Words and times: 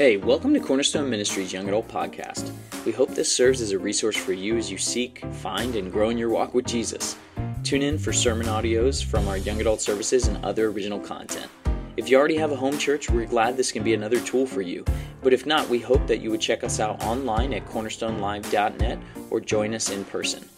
Hey, 0.00 0.16
welcome 0.16 0.54
to 0.54 0.60
Cornerstone 0.60 1.10
Ministries 1.10 1.52
Young 1.52 1.68
Adult 1.68 1.86
Podcast. 1.86 2.52
We 2.86 2.90
hope 2.90 3.10
this 3.10 3.30
serves 3.30 3.60
as 3.60 3.72
a 3.72 3.78
resource 3.78 4.16
for 4.16 4.32
you 4.32 4.56
as 4.56 4.70
you 4.70 4.78
seek, 4.78 5.22
find, 5.42 5.76
and 5.76 5.92
grow 5.92 6.08
in 6.08 6.16
your 6.16 6.30
walk 6.30 6.54
with 6.54 6.64
Jesus. 6.64 7.16
Tune 7.64 7.82
in 7.82 7.98
for 7.98 8.10
sermon 8.10 8.46
audios 8.46 9.04
from 9.04 9.28
our 9.28 9.36
young 9.36 9.60
adult 9.60 9.82
services 9.82 10.26
and 10.26 10.42
other 10.42 10.68
original 10.68 10.98
content. 10.98 11.48
If 11.98 12.08
you 12.08 12.16
already 12.16 12.38
have 12.38 12.50
a 12.50 12.56
home 12.56 12.78
church, 12.78 13.10
we're 13.10 13.26
glad 13.26 13.58
this 13.58 13.72
can 13.72 13.82
be 13.82 13.92
another 13.92 14.20
tool 14.20 14.46
for 14.46 14.62
you. 14.62 14.86
But 15.22 15.34
if 15.34 15.44
not, 15.44 15.68
we 15.68 15.80
hope 15.80 16.06
that 16.06 16.22
you 16.22 16.30
would 16.30 16.40
check 16.40 16.64
us 16.64 16.80
out 16.80 17.04
online 17.04 17.52
at 17.52 17.66
cornerstonelive.net 17.66 18.98
or 19.28 19.38
join 19.38 19.74
us 19.74 19.90
in 19.90 20.06
person. 20.06 20.48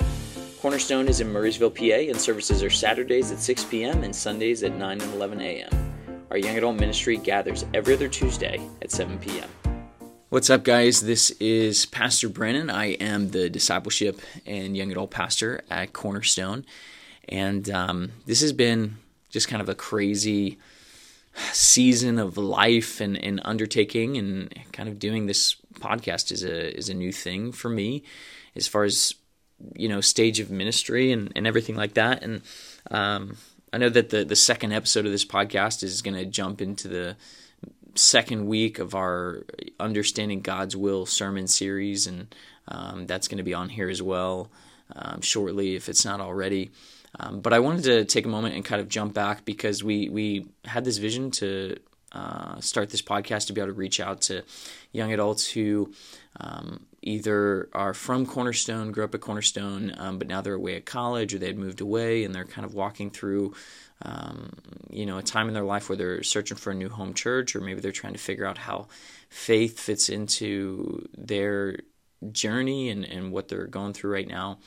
Cornerstone 0.61 1.09
is 1.09 1.21
in 1.21 1.27
Murrysville, 1.33 1.75
PA, 1.75 2.09
and 2.09 2.21
services 2.21 2.63
are 2.63 2.71
Saturdays 2.71 3.33
at 3.33 3.41
6 3.41 3.65
p.m. 3.65 4.05
and 4.05 4.15
Sundays 4.15 4.63
at 4.63 4.77
9 4.77 5.01
and 5.01 5.15
11 5.15 5.41
a.m. 5.41 5.82
Our 6.33 6.39
young 6.39 6.57
adult 6.57 6.77
ministry 6.77 7.19
gathers 7.19 7.67
every 7.75 7.93
other 7.93 8.09
Tuesday 8.09 8.59
at 8.81 8.91
7 8.91 9.19
p.m. 9.19 9.51
What's 10.31 10.49
up, 10.49 10.65
guys? 10.65 11.03
This 11.03 11.31
is 11.33 11.85
Pastor 11.85 12.31
Brennan. 12.31 12.71
I 12.71 12.93
am 12.95 13.33
the 13.33 13.51
discipleship 13.51 14.19
and 14.47 14.75
young 14.75 14.91
adult 14.91 15.11
pastor 15.11 15.61
at 15.71 15.93
Cornerstone. 15.93 16.65
And 17.29 17.69
um, 17.69 18.13
this 18.25 18.41
has 18.41 18.55
been 18.55 18.97
just 19.29 19.47
kind 19.47 19.61
of 19.61 19.69
a 19.69 19.75
crazy 19.75 20.57
season 21.53 22.19
of 22.19 22.39
life 22.39 23.03
and, 23.03 23.23
and 23.23 23.43
undertaking 23.45 24.17
and 24.17 24.55
kind 24.73 24.89
of 24.89 24.99
doing 24.99 25.27
this 25.27 25.57
podcast 25.75 26.33
is 26.33 26.43
a 26.43 26.75
is 26.75 26.89
a 26.89 26.95
new 26.95 27.13
thing 27.13 27.53
for 27.53 27.69
me 27.69 28.05
as 28.57 28.67
far 28.67 28.85
as 28.85 29.15
you 29.75 29.89
know 29.89 30.01
stage 30.01 30.41
of 30.41 30.51
ministry 30.51 31.13
and, 31.13 31.31
and 31.37 31.47
everything 31.47 31.77
like 31.77 31.95
that 31.95 32.23
and 32.23 32.41
um, 32.91 33.37
I 33.73 33.79
know 33.79 33.89
that 33.89 34.11
the 34.11 34.25
the 34.25 34.37
second 34.37 34.73
episode 34.73 35.07
of 35.07 35.13
this 35.13 35.25
podcast 35.25 35.83
is 35.83 36.03
going 36.03 36.17
to 36.17 36.27
jump 36.27 36.61
into 36.61 36.89
the 36.89 37.17
second 37.95 38.47
week 38.47 38.79
of 38.79 38.95
our 38.95 39.45
understanding 39.81 40.41
God's 40.41 40.77
will 40.77 41.07
sermon 41.07 41.47
series, 41.47 42.07
and 42.07 42.35
um, 42.69 43.07
that's 43.07 43.29
going 43.29 43.39
to 43.39 43.45
be 43.45 43.55
on 43.55 43.69
here 43.69 43.89
as 43.89 44.03
well 44.03 44.51
um, 44.95 45.21
shortly 45.21 45.75
if 45.75 45.89
it's 45.89 46.05
not 46.05 46.21
already. 46.21 46.71
Um, 47.19 47.41
but 47.41 47.53
I 47.53 47.59
wanted 47.59 47.85
to 47.85 48.05
take 48.05 48.25
a 48.25 48.29
moment 48.29 48.55
and 48.55 48.65
kind 48.65 48.81
of 48.81 48.89
jump 48.89 49.15
back 49.15 49.45
because 49.45 49.83
we 49.83 50.09
we 50.09 50.47
had 50.65 50.85
this 50.85 50.99
vision 50.99 51.31
to 51.33 51.77
uh, 52.13 52.61
start 52.61 52.91
this 52.91 53.03
podcast 53.03 53.47
to 53.47 53.53
be 53.53 53.61
able 53.61 53.73
to 53.73 53.79
reach 53.79 54.01
out 54.01 54.23
to 54.23 54.43
young 54.93 55.13
adults 55.13 55.51
who 55.51 55.93
um, 56.41 56.85
either 57.03 57.69
are 57.73 57.95
from 57.95 58.25
Cornerstone, 58.25 58.93
grew 58.93 59.05
up 59.05 59.15
at 59.15 59.21
Cornerstone, 59.21 59.93
um, 59.99 60.19
but 60.19 60.29
now 60.29 60.41
they're 60.41 60.55
away 60.55 60.77
at 60.77 60.87
college 60.87 61.35
or 61.35 61.39
they 61.39 61.47
had 61.47 61.59
moved 61.59 61.81
away 61.81 62.25
and 62.25 62.35
they're 62.35 62.45
kind 62.45 62.65
of 62.65 62.75
walking 62.75 63.11
through, 63.11 63.55
um, 64.03 64.51
you 64.89 65.05
know, 65.05 65.19
a 65.19 65.23
time 65.23 65.49
in 65.49 65.55
their 65.55 65.65
life 65.65 65.89
where 65.89 65.97
they're 65.97 66.23
searching 66.23 66.57
for 66.57 66.71
a 66.71 66.75
new 66.75 66.89
home 66.89 67.13
church 67.13 67.57
or 67.57 67.61
maybe 67.61 67.81
they're 67.81 67.93
trying 67.93 68.13
to 68.13 68.19
figure 68.19 68.47
out 68.47 68.57
how 68.57 68.87
faith 69.29 69.81
fits 69.81 70.09
into 70.09 71.09
their 71.17 71.79
journey 72.31 72.89
and, 72.89 73.05
and 73.05 73.33
what 73.33 73.49
they're 73.49 73.67
going 73.67 73.93
through 73.93 74.13
right 74.13 74.29
now. 74.29 74.59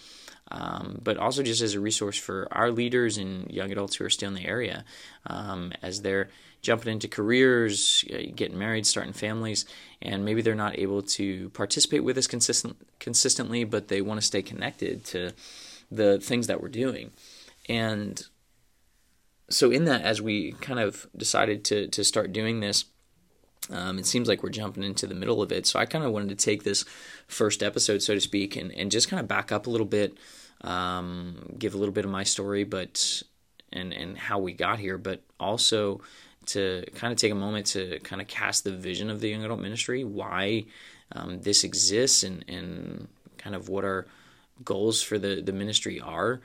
Um, 0.51 0.99
but 1.01 1.17
also 1.17 1.41
just 1.41 1.61
as 1.61 1.73
a 1.73 1.79
resource 1.79 2.17
for 2.17 2.47
our 2.51 2.69
leaders 2.69 3.17
and 3.17 3.49
young 3.49 3.71
adults 3.71 3.95
who 3.95 4.05
are 4.05 4.11
still 4.11 4.27
in 4.27 4.35
the 4.35 4.45
area 4.45 4.85
um, 5.25 5.73
as 5.81 6.01
they're 6.01 6.29
jumping 6.65 6.91
into 6.91 7.07
careers, 7.07 8.03
getting 8.35 8.57
married, 8.57 8.87
starting 8.87 9.13
families, 9.13 9.65
and 10.01 10.25
maybe 10.25 10.41
they're 10.41 10.55
not 10.55 10.77
able 10.79 11.03
to 11.03 11.49
participate 11.49 12.03
with 12.03 12.17
us 12.17 12.25
consistent, 12.25 12.75
consistently, 12.99 13.63
but 13.63 13.87
they 13.87 14.01
want 14.01 14.19
to 14.19 14.25
stay 14.25 14.41
connected 14.41 15.05
to 15.05 15.31
the 15.91 16.19
things 16.19 16.47
that 16.47 16.61
we're 16.61 16.69
doing. 16.69 17.11
And 17.69 18.25
so, 19.47 19.69
in 19.69 19.85
that, 19.85 20.01
as 20.01 20.23
we 20.23 20.53
kind 20.53 20.79
of 20.79 21.07
decided 21.15 21.63
to 21.65 21.87
to 21.87 22.03
start 22.03 22.33
doing 22.33 22.61
this, 22.61 22.85
um, 23.69 23.99
it 23.99 24.07
seems 24.07 24.27
like 24.27 24.41
we're 24.41 24.49
jumping 24.49 24.83
into 24.83 25.05
the 25.05 25.13
middle 25.13 25.43
of 25.43 25.51
it. 25.51 25.67
So 25.67 25.79
I 25.79 25.85
kind 25.85 26.03
of 26.03 26.11
wanted 26.11 26.29
to 26.29 26.45
take 26.45 26.63
this 26.63 26.83
first 27.27 27.61
episode, 27.61 28.01
so 28.01 28.15
to 28.15 28.21
speak, 28.21 28.55
and, 28.55 28.71
and 28.71 28.91
just 28.91 29.07
kind 29.07 29.19
of 29.19 29.27
back 29.27 29.51
up 29.51 29.67
a 29.67 29.69
little 29.69 29.85
bit, 29.85 30.17
um, 30.61 31.55
give 31.59 31.75
a 31.75 31.77
little 31.77 31.93
bit 31.93 32.05
of 32.05 32.11
my 32.11 32.23
story, 32.23 32.63
but 32.63 33.23
and 33.71 33.93
and 33.93 34.17
how 34.17 34.39
we 34.39 34.53
got 34.53 34.79
here, 34.79 34.97
but 34.97 35.21
also 35.39 36.01
to 36.47 36.85
kind 36.95 37.11
of 37.11 37.19
take 37.19 37.31
a 37.31 37.35
moment 37.35 37.67
to 37.67 37.99
kind 37.99 38.21
of 38.21 38.27
cast 38.27 38.63
the 38.63 38.71
vision 38.71 39.09
of 39.09 39.19
the 39.21 39.29
young 39.29 39.43
adult 39.43 39.59
ministry, 39.59 40.03
why 40.03 40.65
um, 41.11 41.41
this 41.41 41.63
exists, 41.63 42.23
and, 42.23 42.43
and 42.47 43.07
kind 43.37 43.55
of 43.55 43.69
what 43.69 43.83
our 43.83 44.05
goals 44.63 45.01
for 45.01 45.17
the, 45.17 45.41
the 45.41 45.51
ministry 45.51 45.99
are. 45.99 46.41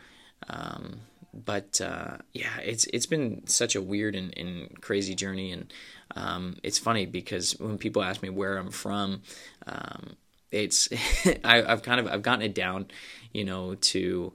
Um, 0.49 1.00
but 1.33 1.81
uh, 1.81 2.19
yeah, 2.33 2.59
it's 2.59 2.87
it's 2.87 3.06
been 3.06 3.47
such 3.47 3.77
a 3.77 3.83
weird 3.83 4.16
and, 4.16 4.37
and 4.37 4.81
crazy 4.81 5.15
journey, 5.15 5.53
and 5.53 5.72
um, 6.17 6.56
it's 6.62 6.78
funny 6.78 7.06
because 7.06 7.53
when 7.61 7.78
people 7.78 8.03
ask 8.03 8.22
me 8.22 8.31
where 8.31 8.56
I'm 8.56 8.71
from, 8.71 9.22
um, 9.67 10.17
it's 10.50 10.88
I, 11.44 11.62
have 11.62 11.82
kind 11.82 12.00
of 12.00 12.09
I've 12.09 12.22
gotten 12.22 12.43
it 12.43 12.55
down, 12.55 12.88
you 13.32 13.44
know, 13.44 13.77
to 13.77 14.32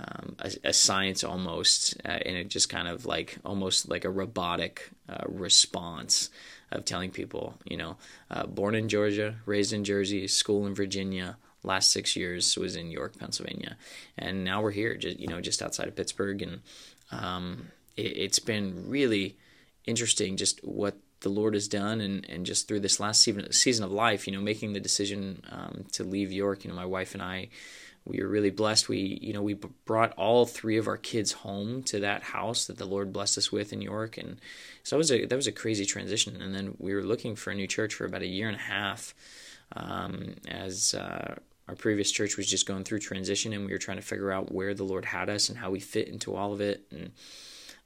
um, 0.00 0.36
a, 0.38 0.52
a, 0.64 0.72
science 0.72 1.24
almost, 1.24 1.96
uh, 2.04 2.08
and 2.08 2.36
it 2.36 2.48
just 2.48 2.68
kind 2.68 2.88
of 2.88 3.06
like 3.06 3.38
almost 3.44 3.88
like 3.88 4.04
a 4.04 4.10
robotic 4.10 4.90
uh, 5.08 5.24
response 5.26 6.30
of 6.72 6.84
telling 6.84 7.10
people, 7.10 7.58
you 7.64 7.76
know, 7.76 7.96
uh, 8.30 8.46
born 8.46 8.74
in 8.74 8.88
Georgia, 8.88 9.36
raised 9.44 9.72
in 9.72 9.84
Jersey, 9.84 10.26
school 10.28 10.66
in 10.66 10.74
Virginia, 10.74 11.36
last 11.62 11.90
six 11.90 12.16
years 12.16 12.56
was 12.56 12.76
in 12.76 12.90
York, 12.90 13.18
Pennsylvania, 13.18 13.76
and 14.16 14.44
now 14.44 14.62
we're 14.62 14.70
here, 14.70 14.96
just 14.96 15.18
you 15.18 15.26
know, 15.26 15.40
just 15.40 15.62
outside 15.62 15.88
of 15.88 15.96
Pittsburgh, 15.96 16.40
and 16.40 16.60
um, 17.10 17.68
it, 17.96 18.16
it's 18.16 18.38
been 18.38 18.88
really 18.88 19.36
interesting 19.86 20.36
just 20.36 20.64
what 20.64 20.96
the 21.20 21.28
Lord 21.28 21.54
has 21.54 21.68
done, 21.68 22.00
and, 22.00 22.28
and 22.28 22.46
just 22.46 22.66
through 22.66 22.80
this 22.80 23.00
last 23.00 23.22
season, 23.22 23.84
of 23.84 23.92
life, 23.92 24.26
you 24.26 24.32
know, 24.32 24.40
making 24.40 24.72
the 24.72 24.80
decision 24.80 25.42
um, 25.50 25.84
to 25.92 26.04
leave 26.04 26.32
York. 26.32 26.64
You 26.64 26.70
know, 26.70 26.76
my 26.76 26.86
wife 26.86 27.14
and 27.14 27.22
I 27.22 27.48
we 28.04 28.20
were 28.20 28.28
really 28.28 28.50
blessed. 28.50 28.88
We, 28.88 29.18
you 29.20 29.32
know, 29.32 29.42
we 29.42 29.54
brought 29.84 30.12
all 30.12 30.46
three 30.46 30.78
of 30.78 30.88
our 30.88 30.96
kids 30.96 31.32
home 31.32 31.82
to 31.84 32.00
that 32.00 32.22
house 32.22 32.66
that 32.66 32.78
the 32.78 32.86
Lord 32.86 33.12
blessed 33.12 33.38
us 33.38 33.52
with 33.52 33.72
in 33.72 33.82
York, 33.82 34.16
and 34.16 34.40
so 34.82 34.96
that 34.96 34.98
was 34.98 35.12
a 35.12 35.24
that 35.26 35.36
was 35.36 35.46
a 35.46 35.52
crazy 35.52 35.84
transition. 35.84 36.40
And 36.40 36.54
then 36.54 36.74
we 36.78 36.94
were 36.94 37.02
looking 37.02 37.36
for 37.36 37.50
a 37.50 37.54
new 37.54 37.66
church 37.66 37.94
for 37.94 38.04
about 38.04 38.22
a 38.22 38.26
year 38.26 38.48
and 38.48 38.56
a 38.56 38.60
half, 38.60 39.14
um, 39.76 40.34
as 40.48 40.94
uh, 40.94 41.36
our 41.68 41.74
previous 41.74 42.10
church 42.10 42.36
was 42.36 42.46
just 42.48 42.66
going 42.66 42.84
through 42.84 43.00
transition, 43.00 43.52
and 43.52 43.66
we 43.66 43.72
were 43.72 43.78
trying 43.78 43.98
to 43.98 44.02
figure 44.02 44.32
out 44.32 44.52
where 44.52 44.74
the 44.74 44.84
Lord 44.84 45.04
had 45.04 45.28
us 45.28 45.48
and 45.48 45.58
how 45.58 45.70
we 45.70 45.80
fit 45.80 46.08
into 46.08 46.34
all 46.34 46.52
of 46.52 46.60
it, 46.60 46.86
and. 46.90 47.12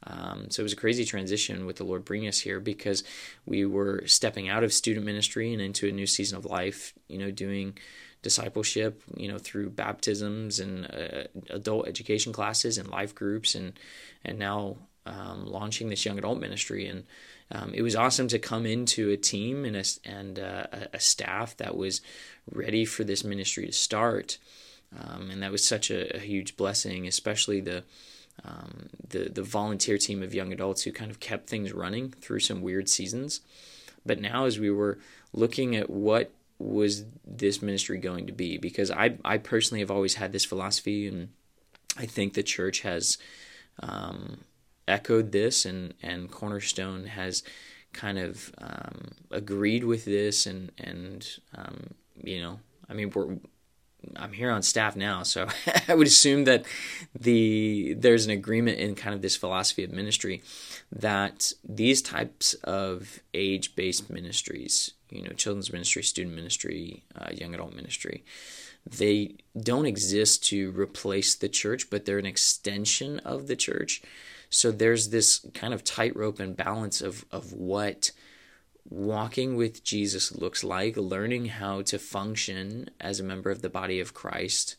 Um, 0.06 0.50
so 0.50 0.60
it 0.60 0.64
was 0.64 0.72
a 0.72 0.76
crazy 0.76 1.04
transition 1.04 1.66
with 1.66 1.76
the 1.76 1.84
Lord 1.84 2.04
bringing 2.04 2.28
us 2.28 2.40
here 2.40 2.60
because 2.60 3.04
we 3.46 3.64
were 3.64 4.02
stepping 4.06 4.48
out 4.48 4.62
of 4.62 4.72
student 4.72 5.06
ministry 5.06 5.52
and 5.52 5.62
into 5.62 5.88
a 5.88 5.92
new 5.92 6.06
season 6.06 6.36
of 6.36 6.44
life, 6.44 6.92
you 7.08 7.18
know, 7.18 7.30
doing 7.30 7.78
discipleship, 8.24 9.02
you 9.16 9.28
know, 9.28 9.38
through 9.38 9.70
baptisms 9.70 10.58
and 10.58 10.86
uh, 10.86 11.24
adult 11.50 11.86
education 11.86 12.32
classes 12.32 12.78
and 12.78 12.88
life 12.88 13.14
groups, 13.14 13.54
and 13.54 13.78
and 14.24 14.38
now 14.38 14.76
um, 15.06 15.46
launching 15.46 15.90
this 15.90 16.04
young 16.04 16.18
adult 16.18 16.40
ministry. 16.40 16.86
And 16.86 17.04
um, 17.52 17.72
it 17.74 17.82
was 17.82 17.94
awesome 17.94 18.26
to 18.28 18.38
come 18.38 18.66
into 18.66 19.10
a 19.10 19.16
team 19.16 19.64
and 19.64 19.76
a 19.76 19.84
and 20.04 20.38
uh, 20.38 20.66
a 20.92 20.98
staff 20.98 21.56
that 21.58 21.76
was 21.76 22.00
ready 22.50 22.84
for 22.84 23.04
this 23.04 23.22
ministry 23.22 23.66
to 23.66 23.72
start, 23.72 24.38
um, 24.98 25.30
and 25.30 25.42
that 25.42 25.52
was 25.52 25.64
such 25.64 25.90
a, 25.90 26.16
a, 26.16 26.18
huge 26.18 26.56
blessing, 26.56 27.06
especially 27.06 27.60
the. 27.60 27.84
Um, 28.44 28.90
the 29.08 29.30
the 29.30 29.42
volunteer 29.42 29.98
team 29.98 30.22
of 30.22 30.34
young 30.34 30.52
adults 30.52 30.82
who 30.82 30.92
kind 30.92 31.10
of 31.10 31.20
kept 31.20 31.48
things 31.48 31.72
running 31.72 32.10
through 32.10 32.40
some 32.40 32.60
weird 32.60 32.88
seasons, 32.88 33.40
but 34.04 34.20
now 34.20 34.44
as 34.44 34.58
we 34.58 34.70
were 34.70 34.98
looking 35.32 35.74
at 35.76 35.88
what 35.88 36.30
was 36.58 37.04
this 37.26 37.62
ministry 37.62 37.98
going 37.98 38.26
to 38.26 38.32
be? 38.32 38.58
Because 38.58 38.90
I 38.90 39.16
I 39.24 39.38
personally 39.38 39.80
have 39.80 39.90
always 39.90 40.14
had 40.14 40.32
this 40.32 40.44
philosophy, 40.44 41.08
and 41.08 41.28
I 41.96 42.06
think 42.06 42.34
the 42.34 42.42
church 42.42 42.80
has 42.80 43.18
um, 43.80 44.38
echoed 44.86 45.32
this, 45.32 45.64
and 45.64 45.94
and 46.02 46.30
Cornerstone 46.30 47.06
has 47.06 47.42
kind 47.92 48.18
of 48.18 48.52
um, 48.58 49.12
agreed 49.30 49.84
with 49.84 50.04
this, 50.04 50.46
and 50.46 50.70
and 50.78 51.26
um, 51.54 51.94
you 52.22 52.40
know, 52.40 52.60
I 52.88 52.94
mean, 52.94 53.10
we're 53.10 53.36
I'm 54.16 54.32
here 54.32 54.50
on 54.50 54.62
staff 54.62 54.96
now, 54.96 55.22
so 55.22 55.48
I 55.88 55.94
would 55.94 56.06
assume 56.06 56.44
that 56.44 56.64
the 57.18 57.94
there's 57.94 58.24
an 58.24 58.30
agreement 58.30 58.78
in 58.78 58.94
kind 58.94 59.14
of 59.14 59.22
this 59.22 59.36
philosophy 59.36 59.84
of 59.84 59.92
ministry 59.92 60.42
that 60.92 61.52
these 61.66 62.02
types 62.02 62.54
of 62.64 63.20
age-based 63.32 64.10
ministries 64.10 64.92
you 65.14 65.22
know, 65.22 65.30
children's 65.30 65.72
ministry, 65.72 66.02
student 66.02 66.34
ministry, 66.34 67.04
uh, 67.14 67.30
young 67.32 67.54
adult 67.54 67.74
ministry. 67.74 68.24
They 68.84 69.36
don't 69.58 69.86
exist 69.86 70.44
to 70.46 70.72
replace 70.72 71.34
the 71.34 71.48
church, 71.48 71.88
but 71.88 72.04
they're 72.04 72.18
an 72.18 72.26
extension 72.26 73.20
of 73.20 73.46
the 73.46 73.56
church. 73.56 74.02
So 74.50 74.70
there's 74.72 75.08
this 75.10 75.46
kind 75.54 75.72
of 75.72 75.84
tightrope 75.84 76.40
and 76.40 76.56
balance 76.56 77.00
of, 77.00 77.24
of 77.30 77.52
what 77.52 78.10
walking 78.88 79.56
with 79.56 79.84
Jesus 79.84 80.34
looks 80.34 80.62
like, 80.62 80.96
learning 80.96 81.46
how 81.46 81.82
to 81.82 81.98
function 81.98 82.90
as 83.00 83.20
a 83.20 83.24
member 83.24 83.50
of 83.50 83.62
the 83.62 83.70
body 83.70 84.00
of 84.00 84.14
Christ 84.14 84.76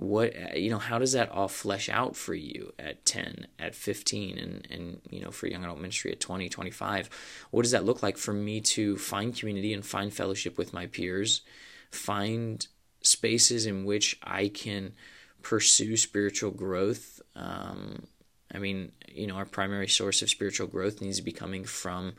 what 0.00 0.56
you 0.56 0.70
know 0.70 0.78
how 0.78 0.98
does 0.98 1.12
that 1.12 1.30
all 1.30 1.46
flesh 1.46 1.90
out 1.90 2.16
for 2.16 2.32
you 2.32 2.72
at 2.78 3.04
10 3.04 3.46
at 3.58 3.74
15 3.74 4.38
and 4.38 4.66
and 4.70 5.00
you 5.10 5.20
know 5.20 5.30
for 5.30 5.46
young 5.46 5.62
adult 5.62 5.78
ministry 5.78 6.10
at 6.10 6.20
20 6.20 6.48
25 6.48 7.10
what 7.50 7.62
does 7.62 7.72
that 7.72 7.84
look 7.84 8.02
like 8.02 8.16
for 8.16 8.32
me 8.32 8.62
to 8.62 8.96
find 8.96 9.36
community 9.36 9.74
and 9.74 9.84
find 9.84 10.14
fellowship 10.14 10.56
with 10.56 10.72
my 10.72 10.86
peers 10.86 11.42
find 11.90 12.68
spaces 13.02 13.66
in 13.66 13.84
which 13.84 14.18
i 14.22 14.48
can 14.48 14.94
pursue 15.42 15.98
spiritual 15.98 16.50
growth 16.50 17.20
um, 17.36 18.06
I 18.52 18.58
mean, 18.58 18.92
you 19.12 19.26
know, 19.26 19.36
our 19.36 19.44
primary 19.44 19.88
source 19.88 20.22
of 20.22 20.30
spiritual 20.30 20.66
growth 20.66 21.00
needs 21.00 21.18
to 21.18 21.22
be 21.22 21.32
coming 21.32 21.64
from 21.64 22.14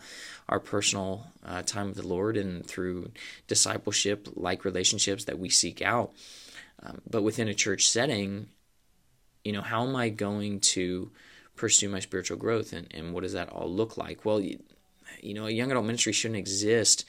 our 0.47 0.59
personal 0.59 1.27
uh, 1.45 1.61
time 1.63 1.87
with 1.87 1.97
the 1.97 2.07
Lord 2.07 2.37
and 2.37 2.65
through 2.65 3.11
discipleship, 3.47 4.27
like 4.35 4.65
relationships 4.65 5.25
that 5.25 5.39
we 5.39 5.49
seek 5.49 5.81
out. 5.81 6.11
Um, 6.83 7.01
but 7.09 7.23
within 7.23 7.47
a 7.47 7.53
church 7.53 7.87
setting, 7.87 8.47
you 9.43 9.51
know, 9.51 9.61
how 9.61 9.85
am 9.85 9.95
I 9.95 10.09
going 10.09 10.59
to 10.61 11.11
pursue 11.55 11.89
my 11.89 11.99
spiritual 11.99 12.37
growth 12.37 12.73
and, 12.73 12.87
and 12.91 13.13
what 13.13 13.23
does 13.23 13.33
that 13.33 13.49
all 13.49 13.69
look 13.69 13.97
like? 13.97 14.25
Well, 14.25 14.39
you, 14.39 14.59
you 15.21 15.33
know, 15.33 15.47
a 15.47 15.51
young 15.51 15.71
adult 15.71 15.85
ministry 15.85 16.13
shouldn't 16.13 16.39
exist 16.39 17.05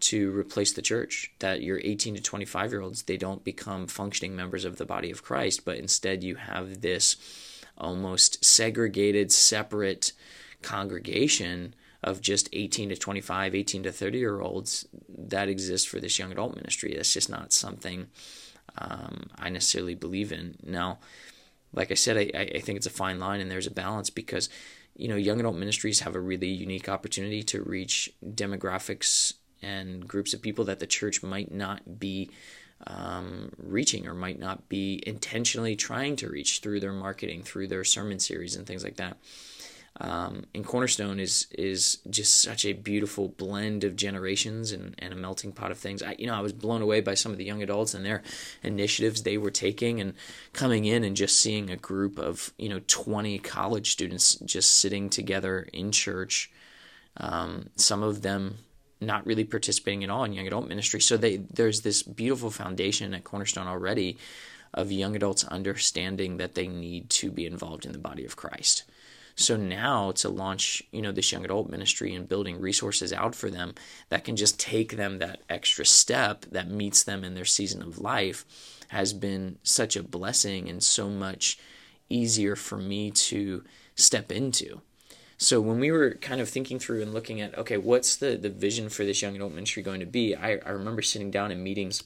to 0.00 0.36
replace 0.36 0.72
the 0.72 0.82
church 0.82 1.30
that 1.38 1.62
your 1.62 1.80
18 1.82 2.16
to 2.16 2.20
25 2.20 2.72
year 2.72 2.82
olds 2.82 3.02
they 3.02 3.16
don't 3.16 3.44
become 3.44 3.86
functioning 3.86 4.34
members 4.34 4.64
of 4.64 4.76
the 4.76 4.84
body 4.84 5.12
of 5.12 5.22
christ 5.22 5.64
but 5.64 5.78
instead 5.78 6.24
you 6.24 6.34
have 6.34 6.80
this 6.80 7.16
almost 7.78 8.44
segregated 8.44 9.32
separate 9.32 10.12
congregation 10.62 11.74
of 12.02 12.20
just 12.20 12.48
18 12.52 12.90
to 12.90 12.96
25 12.96 13.54
18 13.54 13.82
to 13.84 13.92
30 13.92 14.18
year 14.18 14.40
olds 14.40 14.86
that 15.08 15.48
exists 15.48 15.86
for 15.86 16.00
this 16.00 16.18
young 16.18 16.32
adult 16.32 16.54
ministry 16.54 16.94
that's 16.94 17.12
just 17.12 17.30
not 17.30 17.52
something 17.52 18.08
um, 18.78 19.30
I 19.38 19.48
necessarily 19.50 19.94
believe 19.94 20.32
in. 20.32 20.56
Now, 20.62 20.98
like 21.72 21.90
I 21.90 21.94
said, 21.94 22.16
I, 22.16 22.40
I 22.56 22.60
think 22.60 22.76
it's 22.76 22.86
a 22.86 22.90
fine 22.90 23.18
line 23.18 23.40
and 23.40 23.50
there's 23.50 23.66
a 23.66 23.72
balance 23.72 24.10
because, 24.10 24.48
you 24.96 25.08
know, 25.08 25.16
young 25.16 25.40
adult 25.40 25.56
ministries 25.56 26.00
have 26.00 26.14
a 26.14 26.20
really 26.20 26.48
unique 26.48 26.88
opportunity 26.88 27.42
to 27.44 27.62
reach 27.62 28.10
demographics 28.24 29.34
and 29.62 30.06
groups 30.06 30.34
of 30.34 30.42
people 30.42 30.64
that 30.66 30.80
the 30.80 30.86
church 30.86 31.22
might 31.22 31.52
not 31.52 31.98
be 31.98 32.30
um, 32.86 33.52
reaching 33.58 34.06
or 34.06 34.14
might 34.14 34.38
not 34.38 34.68
be 34.68 35.02
intentionally 35.06 35.76
trying 35.76 36.16
to 36.16 36.28
reach 36.28 36.60
through 36.60 36.80
their 36.80 36.92
marketing, 36.92 37.42
through 37.42 37.68
their 37.68 37.84
sermon 37.84 38.18
series, 38.18 38.56
and 38.56 38.66
things 38.66 38.84
like 38.84 38.96
that. 38.96 39.16
Um, 40.00 40.46
and 40.54 40.64
Cornerstone 40.64 41.20
is 41.20 41.46
is 41.52 41.98
just 42.08 42.40
such 42.40 42.64
a 42.64 42.72
beautiful 42.72 43.28
blend 43.28 43.84
of 43.84 43.94
generations 43.94 44.72
and, 44.72 44.94
and 44.98 45.12
a 45.12 45.16
melting 45.16 45.52
pot 45.52 45.70
of 45.70 45.78
things. 45.78 46.02
I, 46.02 46.16
you 46.18 46.26
know, 46.26 46.34
I 46.34 46.40
was 46.40 46.52
blown 46.52 46.80
away 46.80 47.02
by 47.02 47.14
some 47.14 47.30
of 47.30 47.38
the 47.38 47.44
young 47.44 47.62
adults 47.62 47.92
and 47.92 48.04
their 48.04 48.22
initiatives 48.62 49.22
they 49.22 49.36
were 49.36 49.50
taking 49.50 50.00
and 50.00 50.14
coming 50.54 50.86
in 50.86 51.04
and 51.04 51.14
just 51.14 51.38
seeing 51.38 51.70
a 51.70 51.76
group 51.76 52.18
of 52.18 52.52
you 52.56 52.70
know 52.70 52.80
20 52.86 53.38
college 53.40 53.90
students 53.90 54.36
just 54.36 54.78
sitting 54.78 55.10
together 55.10 55.68
in 55.72 55.92
church. 55.92 56.50
Um, 57.18 57.68
some 57.76 58.02
of 58.02 58.22
them 58.22 58.58
not 59.02 59.26
really 59.26 59.44
participating 59.44 60.04
at 60.04 60.10
all 60.10 60.24
in 60.24 60.32
young 60.32 60.46
adult 60.46 60.68
ministry. 60.68 61.00
So 61.00 61.16
they 61.16 61.36
there's 61.36 61.82
this 61.82 62.02
beautiful 62.02 62.50
foundation 62.50 63.14
at 63.14 63.24
Cornerstone 63.24 63.66
already 63.66 64.18
of 64.74 64.90
young 64.90 65.14
adults 65.14 65.44
understanding 65.44 66.38
that 66.38 66.54
they 66.54 66.66
need 66.66 67.10
to 67.10 67.30
be 67.30 67.46
involved 67.46 67.84
in 67.84 67.92
the 67.92 67.98
body 67.98 68.24
of 68.24 68.36
Christ. 68.36 68.84
So 69.34 69.56
now 69.56 70.12
to 70.12 70.28
launch, 70.28 70.82
you 70.92 71.02
know, 71.02 71.12
this 71.12 71.32
young 71.32 71.44
adult 71.44 71.70
ministry 71.70 72.14
and 72.14 72.28
building 72.28 72.60
resources 72.60 73.12
out 73.12 73.34
for 73.34 73.50
them 73.50 73.74
that 74.08 74.24
can 74.24 74.36
just 74.36 74.60
take 74.60 74.96
them 74.96 75.18
that 75.18 75.42
extra 75.48 75.84
step 75.84 76.44
that 76.50 76.68
meets 76.68 77.02
them 77.02 77.24
in 77.24 77.34
their 77.34 77.44
season 77.44 77.82
of 77.82 77.98
life 77.98 78.44
has 78.88 79.12
been 79.12 79.58
such 79.62 79.96
a 79.96 80.02
blessing 80.02 80.68
and 80.68 80.82
so 80.82 81.08
much 81.08 81.58
easier 82.10 82.54
for 82.54 82.76
me 82.76 83.10
to 83.10 83.64
step 83.94 84.30
into. 84.30 84.82
So 85.42 85.60
when 85.60 85.80
we 85.80 85.90
were 85.90 86.12
kind 86.14 86.40
of 86.40 86.48
thinking 86.48 86.78
through 86.78 87.02
and 87.02 87.12
looking 87.12 87.40
at, 87.40 87.58
okay, 87.58 87.76
what's 87.76 88.14
the, 88.16 88.36
the 88.36 88.48
vision 88.48 88.88
for 88.88 89.04
this 89.04 89.20
young 89.22 89.34
adult 89.34 89.52
ministry 89.52 89.82
going 89.82 89.98
to 89.98 90.06
be? 90.06 90.36
I, 90.36 90.58
I 90.64 90.70
remember 90.70 91.02
sitting 91.02 91.32
down 91.32 91.50
in 91.50 91.64
meetings 91.64 92.04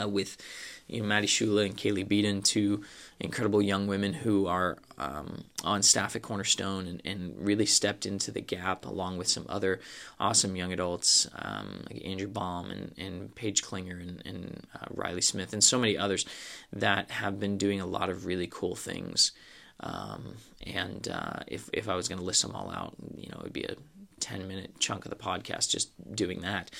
uh, 0.00 0.08
with 0.08 0.38
you 0.86 1.02
know, 1.02 1.06
Maddie 1.06 1.26
Shula 1.26 1.66
and 1.66 1.76
Kaylee 1.76 2.08
Beaton, 2.08 2.40
two 2.40 2.82
incredible 3.20 3.60
young 3.60 3.86
women 3.86 4.14
who 4.14 4.46
are 4.46 4.78
um, 4.96 5.44
on 5.62 5.82
staff 5.82 6.16
at 6.16 6.22
Cornerstone 6.22 6.86
and, 6.86 7.02
and 7.04 7.34
really 7.38 7.66
stepped 7.66 8.06
into 8.06 8.30
the 8.30 8.40
gap 8.40 8.86
along 8.86 9.18
with 9.18 9.28
some 9.28 9.44
other 9.50 9.80
awesome 10.18 10.56
young 10.56 10.72
adults 10.72 11.28
um, 11.34 11.84
like 11.90 12.02
Andrew 12.02 12.28
Baum 12.28 12.70
and, 12.70 12.94
and 12.96 13.34
Paige 13.34 13.62
Klinger 13.62 13.98
and, 13.98 14.22
and 14.24 14.66
uh, 14.74 14.86
Riley 14.90 15.20
Smith 15.20 15.52
and 15.52 15.62
so 15.62 15.78
many 15.78 15.98
others 15.98 16.24
that 16.72 17.10
have 17.10 17.38
been 17.38 17.58
doing 17.58 17.78
a 17.78 17.86
lot 17.86 18.08
of 18.08 18.24
really 18.24 18.48
cool 18.50 18.74
things. 18.74 19.32
Um, 19.80 20.34
and 20.66 21.08
uh, 21.08 21.40
if, 21.46 21.70
if 21.72 21.88
I 21.88 21.94
was 21.94 22.08
going 22.08 22.18
to 22.18 22.24
list 22.24 22.42
them 22.42 22.54
all 22.54 22.70
out, 22.70 22.94
you 23.16 23.28
know, 23.30 23.38
it 23.38 23.44
would 23.44 23.52
be 23.52 23.64
a 23.64 23.76
10 24.20 24.48
minute 24.48 24.78
chunk 24.80 25.04
of 25.04 25.10
the 25.10 25.16
podcast 25.16 25.70
just 25.70 25.90
doing 26.14 26.40
that. 26.40 26.70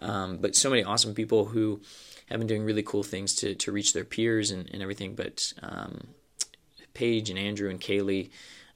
Um, 0.00 0.38
but 0.38 0.56
so 0.56 0.70
many 0.70 0.84
awesome 0.84 1.14
people 1.14 1.46
who 1.46 1.80
have 2.26 2.38
been 2.38 2.46
doing 2.46 2.64
really 2.64 2.82
cool 2.82 3.02
things 3.02 3.34
to 3.36 3.54
to 3.54 3.72
reach 3.72 3.92
their 3.92 4.04
peers 4.04 4.50
and, 4.50 4.68
and 4.72 4.82
everything. 4.82 5.14
But 5.14 5.52
um, 5.62 6.08
Paige 6.94 7.30
and 7.30 7.38
Andrew 7.38 7.70
and 7.70 7.80
Kaylee 7.80 8.30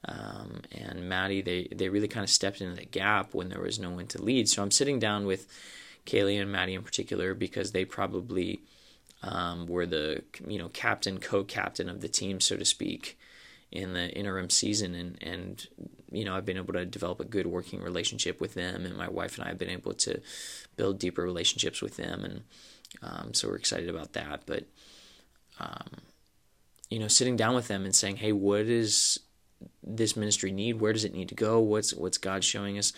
um, 0.05 0.61
and 0.71 1.09
Maddie, 1.09 1.41
they 1.41 1.67
they 1.75 1.89
really 1.89 2.07
kind 2.07 2.23
of 2.23 2.29
stepped 2.29 2.61
into 2.61 2.75
the 2.75 2.85
gap 2.85 3.33
when 3.33 3.49
there 3.49 3.61
was 3.61 3.79
no 3.79 3.89
one 3.89 4.07
to 4.07 4.21
lead. 4.21 4.49
So 4.49 4.61
I'm 4.61 4.71
sitting 4.71 4.99
down 4.99 5.25
with 5.25 5.47
Kaylee 6.05 6.41
and 6.41 6.51
Maddie 6.51 6.75
in 6.75 6.83
particular 6.83 7.33
because 7.33 7.71
they 7.71 7.85
probably 7.85 8.61
um, 9.23 9.67
were 9.67 9.85
the 9.85 10.23
you 10.47 10.57
know 10.57 10.69
captain 10.69 11.19
co-captain 11.19 11.89
of 11.89 12.01
the 12.01 12.07
team, 12.07 12.39
so 12.39 12.55
to 12.55 12.65
speak, 12.65 13.18
in 13.71 13.93
the 13.93 14.09
interim 14.09 14.49
season, 14.49 14.95
and 14.95 15.17
and 15.21 15.67
you 16.11 16.25
know 16.25 16.35
I've 16.35 16.45
been 16.45 16.57
able 16.57 16.73
to 16.73 16.85
develop 16.85 17.19
a 17.19 17.25
good 17.25 17.47
working 17.47 17.81
relationship 17.81 18.41
with 18.41 18.53
them, 18.53 18.85
and 18.85 18.97
my 18.97 19.09
wife 19.09 19.37
and 19.37 19.45
I 19.45 19.49
have 19.49 19.57
been 19.59 19.69
able 19.69 19.93
to 19.93 20.21
build 20.75 20.99
deeper 20.99 21.21
relationships 21.21 21.81
with 21.81 21.97
them, 21.97 22.23
and 22.23 22.43
um, 23.01 23.33
so 23.33 23.47
we're 23.47 23.55
excited 23.55 23.89
about 23.89 24.13
that. 24.13 24.43
But, 24.45 24.65
um, 25.59 26.01
you 26.89 26.99
know, 26.99 27.07
sitting 27.07 27.35
down 27.35 27.55
with 27.55 27.67
them 27.67 27.85
and 27.85 27.95
saying, 27.95 28.17
hey, 28.17 28.31
what 28.31 28.61
is 28.61 29.19
this 29.83 30.15
ministry 30.15 30.51
need? 30.51 30.79
Where 30.79 30.93
does 30.93 31.05
it 31.05 31.13
need 31.13 31.29
to 31.29 31.35
go? 31.35 31.59
What's 31.59 31.93
what's 31.93 32.17
God 32.17 32.43
showing 32.43 32.77
us 32.77 32.93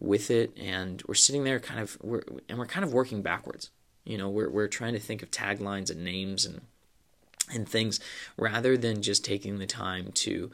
with 0.00 0.30
it? 0.30 0.56
And 0.58 1.02
we're 1.06 1.14
sitting 1.14 1.44
there 1.44 1.60
kind 1.60 1.80
of, 1.80 1.98
we're, 2.02 2.22
and 2.48 2.58
we're 2.58 2.66
kind 2.66 2.84
of 2.84 2.92
working 2.92 3.22
backwards. 3.22 3.70
You 4.04 4.18
know, 4.18 4.28
we're 4.28 4.50
we're 4.50 4.68
trying 4.68 4.92
to 4.94 5.00
think 5.00 5.22
of 5.22 5.30
taglines 5.30 5.90
and 5.90 6.04
names 6.04 6.44
and 6.44 6.62
and 7.52 7.68
things 7.68 8.00
rather 8.36 8.76
than 8.76 9.02
just 9.02 9.24
taking 9.24 9.58
the 9.58 9.66
time 9.66 10.12
to 10.12 10.50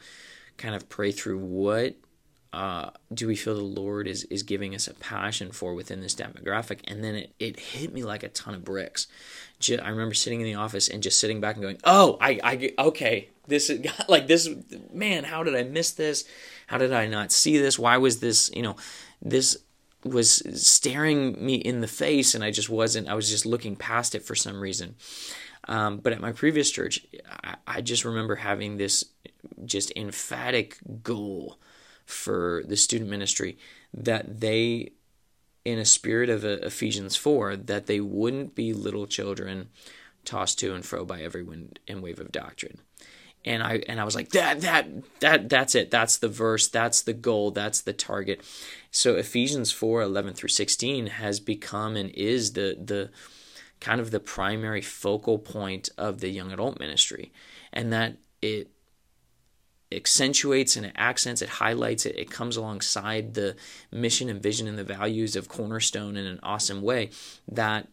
kind 0.57 0.75
of 0.75 0.89
pray 0.89 1.11
through 1.11 1.39
what 1.39 1.95
uh, 2.53 2.89
do 3.13 3.27
we 3.27 3.35
feel 3.35 3.55
the 3.55 3.61
Lord 3.61 4.07
is 4.07 4.25
is 4.25 4.43
giving 4.43 4.75
us 4.75 4.87
a 4.87 4.93
passion 4.93 5.51
for 5.51 5.73
within 5.73 6.01
this 6.01 6.13
demographic? 6.13 6.81
And 6.85 7.03
then 7.03 7.15
it, 7.15 7.33
it 7.39 7.59
hit 7.59 7.93
me 7.93 8.03
like 8.03 8.23
a 8.23 8.29
ton 8.29 8.53
of 8.53 8.65
bricks. 8.65 9.07
Just, 9.59 9.81
I 9.81 9.89
remember 9.89 10.13
sitting 10.13 10.41
in 10.41 10.45
the 10.45 10.55
office 10.55 10.89
and 10.89 11.01
just 11.01 11.19
sitting 11.19 11.39
back 11.39 11.55
and 11.55 11.63
going, 11.63 11.77
"Oh, 11.85 12.17
I, 12.19 12.39
I 12.43 12.73
okay, 12.77 13.29
this 13.47 13.69
is 13.69 13.85
like 14.09 14.27
this. 14.27 14.49
Man, 14.91 15.23
how 15.23 15.43
did 15.43 15.55
I 15.55 15.63
miss 15.63 15.91
this? 15.91 16.25
How 16.67 16.77
did 16.77 16.91
I 16.91 17.07
not 17.07 17.31
see 17.31 17.57
this? 17.57 17.79
Why 17.79 17.97
was 17.97 18.19
this? 18.19 18.51
You 18.53 18.63
know, 18.63 18.75
this 19.21 19.57
was 20.03 20.41
staring 20.61 21.43
me 21.43 21.55
in 21.55 21.79
the 21.79 21.87
face, 21.87 22.35
and 22.35 22.43
I 22.43 22.51
just 22.51 22.69
wasn't. 22.69 23.07
I 23.07 23.13
was 23.13 23.29
just 23.29 23.45
looking 23.45 23.77
past 23.77 24.13
it 24.13 24.23
for 24.23 24.35
some 24.35 24.59
reason." 24.59 24.95
Um, 25.67 25.97
but 25.97 26.13
at 26.13 26.21
my 26.21 26.31
previous 26.31 26.71
church, 26.71 27.05
I, 27.43 27.55
I 27.67 27.81
just 27.81 28.05
remember 28.05 28.35
having 28.35 28.77
this 28.77 29.05
just 29.65 29.91
emphatic 29.95 30.77
goal 31.03 31.59
for 32.05 32.63
the 32.67 32.75
student 32.75 33.09
ministry 33.09 33.57
that 33.93 34.39
they 34.41 34.91
in 35.63 35.77
a 35.77 35.85
spirit 35.85 36.29
of 36.29 36.43
uh, 36.43 36.57
Ephesians 36.63 37.15
4 37.15 37.55
that 37.55 37.85
they 37.85 37.99
wouldn't 37.99 38.55
be 38.55 38.73
little 38.73 39.05
children 39.05 39.69
tossed 40.25 40.59
to 40.59 40.73
and 40.73 40.85
fro 40.85 41.05
by 41.05 41.21
every 41.21 41.43
wind 41.43 41.79
and 41.87 42.01
wave 42.01 42.19
of 42.19 42.31
doctrine. 42.31 42.79
And 43.43 43.63
I 43.63 43.81
and 43.87 43.99
I 43.99 44.03
was 44.03 44.13
like 44.13 44.29
that 44.29 44.61
that 44.61 44.87
that 45.19 45.49
that's 45.49 45.73
it. 45.73 45.89
That's 45.89 46.17
the 46.17 46.27
verse, 46.27 46.67
that's 46.67 47.01
the 47.01 47.13
goal, 47.13 47.49
that's 47.49 47.81
the 47.81 47.93
target. 47.93 48.41
So 48.91 49.15
Ephesians 49.15 49.71
4 49.71 50.03
11 50.03 50.35
through 50.35 50.49
16 50.49 51.07
has 51.07 51.39
become 51.39 51.95
and 51.95 52.11
is 52.11 52.53
the 52.53 52.77
the 52.79 53.09
kind 53.81 53.99
of 53.99 54.11
the 54.11 54.19
primary 54.19 54.81
focal 54.81 55.37
point 55.37 55.89
of 55.97 56.21
the 56.21 56.29
young 56.29 56.51
adult 56.51 56.79
ministry. 56.79 57.33
And 57.73 57.91
that 57.91 58.17
it 58.41 58.69
accentuates 59.91 60.77
and 60.77 60.85
it 60.85 60.93
accents, 60.95 61.41
it 61.41 61.49
highlights 61.49 62.05
it, 62.05 62.15
it 62.17 62.31
comes 62.31 62.55
alongside 62.55 63.33
the 63.33 63.55
mission 63.91 64.29
and 64.29 64.41
vision 64.41 64.67
and 64.67 64.77
the 64.77 64.83
values 64.83 65.35
of 65.35 65.49
Cornerstone 65.49 66.15
in 66.15 66.25
an 66.25 66.39
awesome 66.41 66.81
way 66.81 67.09
that 67.51 67.87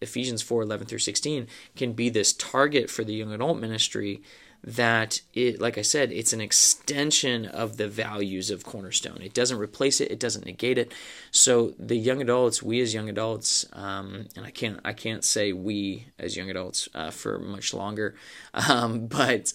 Ephesians 0.00 0.42
4 0.42 0.62
11 0.62 0.86
through 0.86 0.98
16 0.98 1.46
can 1.76 1.92
be 1.92 2.08
this 2.08 2.32
target 2.32 2.88
for 2.88 3.04
the 3.04 3.14
young 3.14 3.32
adult 3.32 3.58
ministry 3.58 4.22
that 4.64 5.20
it 5.34 5.60
like 5.60 5.76
i 5.76 5.82
said 5.82 6.12
it's 6.12 6.32
an 6.32 6.40
extension 6.40 7.46
of 7.46 7.76
the 7.76 7.88
values 7.88 8.50
of 8.50 8.64
cornerstone. 8.64 9.18
It 9.20 9.34
doesn't 9.34 9.58
replace 9.58 10.00
it. 10.00 10.10
It 10.10 10.20
doesn't 10.20 10.46
negate 10.46 10.78
it. 10.78 10.92
So 11.30 11.74
the 11.78 11.96
young 11.96 12.22
adults 12.22 12.62
we 12.62 12.80
as 12.80 12.94
young 12.94 13.08
adults 13.08 13.66
um, 13.72 14.28
and 14.36 14.46
i 14.46 14.50
can't 14.50 14.80
i 14.84 14.92
can't 14.92 15.24
say 15.24 15.52
we 15.52 16.06
as 16.18 16.36
young 16.36 16.50
adults 16.50 16.88
uh, 16.94 17.10
for 17.10 17.38
much 17.38 17.74
longer 17.74 18.14
um, 18.54 19.06
but 19.06 19.52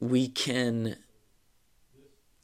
we 0.00 0.28
can 0.28 0.96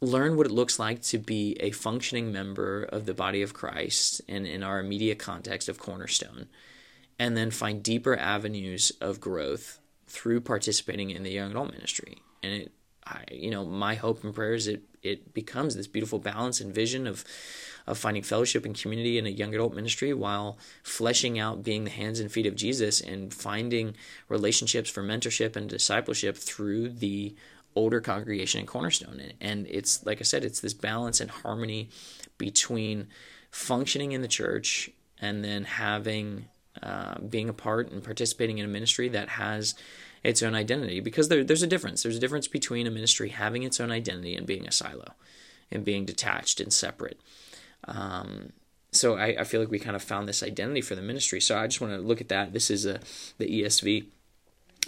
learn 0.00 0.36
what 0.36 0.46
it 0.46 0.52
looks 0.52 0.78
like 0.78 1.00
to 1.02 1.18
be 1.18 1.56
a 1.58 1.70
functioning 1.70 2.30
member 2.30 2.82
of 2.84 3.06
the 3.06 3.14
body 3.14 3.42
of 3.42 3.54
christ 3.54 4.20
and 4.28 4.46
in 4.46 4.62
our 4.62 4.78
immediate 4.78 5.18
context 5.18 5.68
of 5.68 5.78
cornerstone 5.78 6.48
and 7.18 7.36
then 7.36 7.50
find 7.50 7.82
deeper 7.82 8.16
avenues 8.16 8.92
of 9.00 9.20
growth 9.20 9.78
through 10.06 10.40
participating 10.40 11.10
in 11.10 11.22
the 11.22 11.30
young 11.30 11.50
adult 11.50 11.72
ministry. 11.72 12.22
And 12.42 12.52
it, 12.52 12.72
I, 13.06 13.24
you 13.30 13.50
know, 13.50 13.64
my 13.64 13.94
hope 13.94 14.24
and 14.24 14.34
prayer 14.34 14.54
is 14.54 14.66
it 14.66 14.82
it 15.02 15.32
becomes 15.32 15.76
this 15.76 15.86
beautiful 15.86 16.18
balance 16.18 16.60
and 16.60 16.74
vision 16.74 17.06
of 17.06 17.24
of 17.86 17.96
finding 17.96 18.22
fellowship 18.22 18.64
and 18.64 18.78
community 18.78 19.16
in 19.16 19.26
a 19.26 19.30
young 19.30 19.54
adult 19.54 19.72
ministry 19.72 20.12
while 20.12 20.58
fleshing 20.82 21.38
out 21.38 21.62
being 21.62 21.84
the 21.84 21.90
hands 21.90 22.18
and 22.18 22.32
feet 22.32 22.46
of 22.46 22.56
Jesus 22.56 23.00
and 23.00 23.32
finding 23.32 23.94
relationships 24.28 24.90
for 24.90 25.04
mentorship 25.04 25.54
and 25.54 25.68
discipleship 25.68 26.36
through 26.36 26.88
the 26.88 27.36
older 27.76 28.00
congregation 28.00 28.60
in 28.60 28.66
Cornerstone. 28.66 29.20
And, 29.20 29.34
and 29.40 29.66
it's 29.68 30.04
like 30.04 30.20
I 30.20 30.24
said, 30.24 30.44
it's 30.44 30.60
this 30.60 30.74
balance 30.74 31.20
and 31.20 31.30
harmony 31.30 31.90
between 32.38 33.06
functioning 33.50 34.12
in 34.12 34.22
the 34.22 34.28
church 34.28 34.90
and 35.20 35.44
then 35.44 35.64
having 35.64 36.48
uh, 36.82 37.18
being 37.20 37.48
a 37.48 37.52
part 37.52 37.90
and 37.90 38.02
participating 38.02 38.58
in 38.58 38.64
a 38.64 38.68
ministry 38.68 39.08
that 39.08 39.30
has 39.30 39.74
its 40.22 40.42
own 40.42 40.54
identity 40.54 41.00
because 41.00 41.28
there, 41.28 41.44
there's 41.44 41.62
a 41.62 41.66
difference. 41.66 42.02
There's 42.02 42.16
a 42.16 42.20
difference 42.20 42.48
between 42.48 42.86
a 42.86 42.90
ministry 42.90 43.30
having 43.30 43.62
its 43.62 43.80
own 43.80 43.90
identity 43.90 44.34
and 44.34 44.46
being 44.46 44.66
a 44.66 44.72
silo 44.72 45.12
and 45.70 45.84
being 45.84 46.04
detached 46.04 46.60
and 46.60 46.72
separate. 46.72 47.20
Um, 47.86 48.52
so 48.92 49.16
I, 49.16 49.36
I, 49.40 49.44
feel 49.44 49.60
like 49.60 49.70
we 49.70 49.78
kind 49.78 49.94
of 49.94 50.02
found 50.02 50.28
this 50.28 50.42
identity 50.42 50.80
for 50.80 50.94
the 50.94 51.02
ministry. 51.02 51.40
So 51.40 51.56
I 51.56 51.66
just 51.66 51.80
want 51.80 51.92
to 51.92 52.00
look 52.00 52.20
at 52.20 52.28
that. 52.28 52.52
This 52.52 52.70
is 52.70 52.86
a, 52.86 53.00
the 53.38 53.62
ESV. 53.62 54.06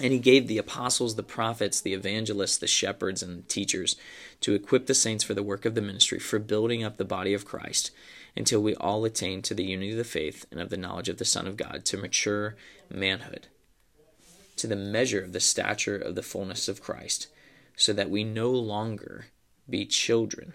And 0.00 0.12
he 0.12 0.18
gave 0.18 0.46
the 0.46 0.58
apostles, 0.58 1.16
the 1.16 1.24
prophets, 1.24 1.80
the 1.80 1.92
evangelists, 1.92 2.58
the 2.58 2.68
shepherds, 2.68 3.22
and 3.22 3.38
the 3.38 3.48
teachers 3.48 3.96
to 4.40 4.54
equip 4.54 4.86
the 4.86 4.94
saints 4.94 5.24
for 5.24 5.34
the 5.34 5.42
work 5.42 5.64
of 5.64 5.74
the 5.74 5.82
ministry, 5.82 6.20
for 6.20 6.38
building 6.38 6.84
up 6.84 6.96
the 6.96 7.04
body 7.04 7.34
of 7.34 7.44
Christ 7.44 7.90
until 8.38 8.62
we 8.62 8.74
all 8.76 9.04
attain 9.04 9.42
to 9.42 9.52
the 9.52 9.64
unity 9.64 9.90
of 9.90 9.96
the 9.96 10.04
faith 10.04 10.46
and 10.52 10.60
of 10.60 10.70
the 10.70 10.76
knowledge 10.76 11.08
of 11.08 11.18
the 11.18 11.24
Son 11.24 11.48
of 11.48 11.56
God, 11.56 11.84
to 11.84 11.96
mature 11.96 12.54
manhood, 12.88 13.48
to 14.56 14.68
the 14.68 14.76
measure 14.76 15.24
of 15.24 15.32
the 15.32 15.40
stature 15.40 15.96
of 15.96 16.14
the 16.14 16.22
fullness 16.22 16.68
of 16.68 16.80
Christ, 16.80 17.26
so 17.76 17.92
that 17.92 18.10
we 18.10 18.22
no 18.22 18.50
longer 18.50 19.26
be 19.68 19.84
children, 19.84 20.54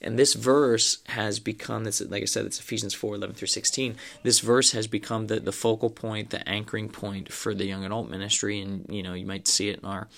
And 0.00 0.18
this 0.18 0.34
verse 0.34 0.98
has 1.06 1.40
become, 1.40 1.84
this, 1.84 2.00
like 2.00 2.22
I 2.22 2.26
said, 2.26 2.46
it's 2.46 2.60
Ephesians 2.60 2.94
4 2.94 3.16
11 3.16 3.36
through 3.36 3.48
16. 3.48 3.96
This 4.22 4.40
verse 4.40 4.72
has 4.72 4.86
become 4.86 5.26
the, 5.26 5.40
the 5.40 5.52
focal 5.52 5.90
point, 5.90 6.30
the 6.30 6.48
anchoring 6.48 6.88
point 6.88 7.32
for 7.32 7.54
the 7.54 7.66
young 7.66 7.84
adult 7.84 8.08
ministry. 8.08 8.60
And, 8.60 8.86
you 8.88 9.02
know, 9.02 9.14
you 9.14 9.26
might 9.26 9.48
see 9.48 9.68
it 9.68 9.80
in 9.80 9.84
our 9.84 10.08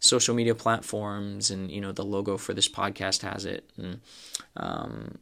social 0.00 0.34
media 0.34 0.54
platforms, 0.54 1.50
and, 1.50 1.70
you 1.70 1.80
know, 1.80 1.92
the 1.92 2.04
logo 2.04 2.36
for 2.36 2.54
this 2.54 2.68
podcast 2.68 3.22
has 3.22 3.44
it. 3.44 3.68
And, 3.76 4.00
um, 4.56 5.18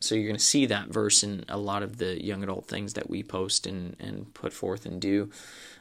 so 0.00 0.14
you're 0.14 0.26
going 0.26 0.36
to 0.36 0.44
see 0.44 0.66
that 0.66 0.88
verse 0.88 1.22
in 1.22 1.44
a 1.48 1.56
lot 1.56 1.82
of 1.82 1.98
the 1.98 2.22
young 2.22 2.42
adult 2.42 2.68
things 2.68 2.94
that 2.94 3.08
we 3.08 3.22
post 3.22 3.66
and, 3.66 3.96
and 3.98 4.32
put 4.34 4.52
forth 4.52 4.86
and 4.86 5.00
do. 5.00 5.30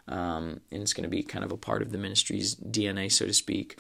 Um, 0.07 0.62
and 0.72 0.81
it's 0.81 0.93
going 0.93 1.03
to 1.03 1.10
be 1.10 1.24
kind 1.24 1.43
of 1.43 1.51
a 1.51 1.57
part 1.57 1.81
of 1.81 1.91
the 1.91 1.98
ministry's 1.98 2.55
DNA, 2.55 3.12
so 3.12 3.25
to 3.25 3.34
speak. 3.34 3.77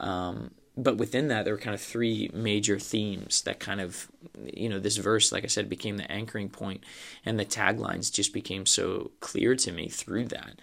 Um, 0.00 0.52
but 0.78 0.96
within 0.96 1.26
that, 1.28 1.44
there 1.44 1.54
were 1.54 1.60
kind 1.60 1.74
of 1.74 1.80
three 1.80 2.30
major 2.32 2.78
themes 2.78 3.42
that 3.42 3.58
kind 3.58 3.80
of, 3.80 4.06
you 4.54 4.68
know, 4.68 4.78
this 4.78 4.96
verse, 4.96 5.32
like 5.32 5.42
I 5.42 5.48
said, 5.48 5.68
became 5.68 5.96
the 5.96 6.10
anchoring 6.10 6.48
point, 6.48 6.84
and 7.26 7.38
the 7.38 7.44
taglines 7.44 8.12
just 8.12 8.32
became 8.32 8.64
so 8.64 9.10
clear 9.18 9.56
to 9.56 9.72
me 9.72 9.88
through 9.88 10.26
that, 10.26 10.60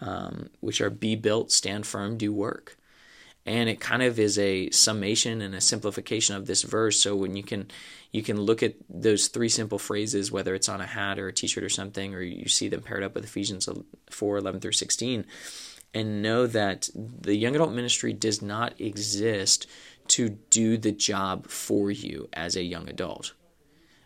um, 0.00 0.48
which 0.60 0.80
are 0.80 0.88
be 0.88 1.16
built, 1.16 1.52
stand 1.52 1.86
firm, 1.86 2.16
do 2.16 2.32
work. 2.32 2.78
And 3.44 3.68
it 3.68 3.78
kind 3.78 4.02
of 4.02 4.18
is 4.18 4.38
a 4.38 4.70
summation 4.70 5.42
and 5.42 5.54
a 5.54 5.60
simplification 5.60 6.34
of 6.34 6.46
this 6.46 6.62
verse. 6.62 7.00
So 7.00 7.14
when 7.14 7.36
you 7.36 7.42
can 7.42 7.70
you 8.10 8.22
can 8.22 8.40
look 8.40 8.62
at 8.62 8.74
those 8.88 9.28
three 9.28 9.50
simple 9.50 9.78
phrases 9.78 10.32
whether 10.32 10.54
it's 10.54 10.68
on 10.68 10.80
a 10.80 10.86
hat 10.86 11.18
or 11.18 11.28
a 11.28 11.32
t-shirt 11.32 11.62
or 11.62 11.68
something 11.68 12.14
or 12.14 12.22
you 12.22 12.48
see 12.48 12.68
them 12.68 12.80
paired 12.80 13.02
up 13.02 13.14
with 13.14 13.24
ephesians 13.24 13.68
4 14.10 14.38
11 14.38 14.60
through 14.60 14.72
16 14.72 15.26
and 15.94 16.22
know 16.22 16.46
that 16.46 16.88
the 16.94 17.36
young 17.36 17.54
adult 17.54 17.72
ministry 17.72 18.12
does 18.12 18.42
not 18.42 18.80
exist 18.80 19.66
to 20.08 20.30
do 20.50 20.76
the 20.76 20.92
job 20.92 21.48
for 21.48 21.90
you 21.90 22.28
as 22.32 22.56
a 22.56 22.62
young 22.62 22.88
adult 22.88 23.32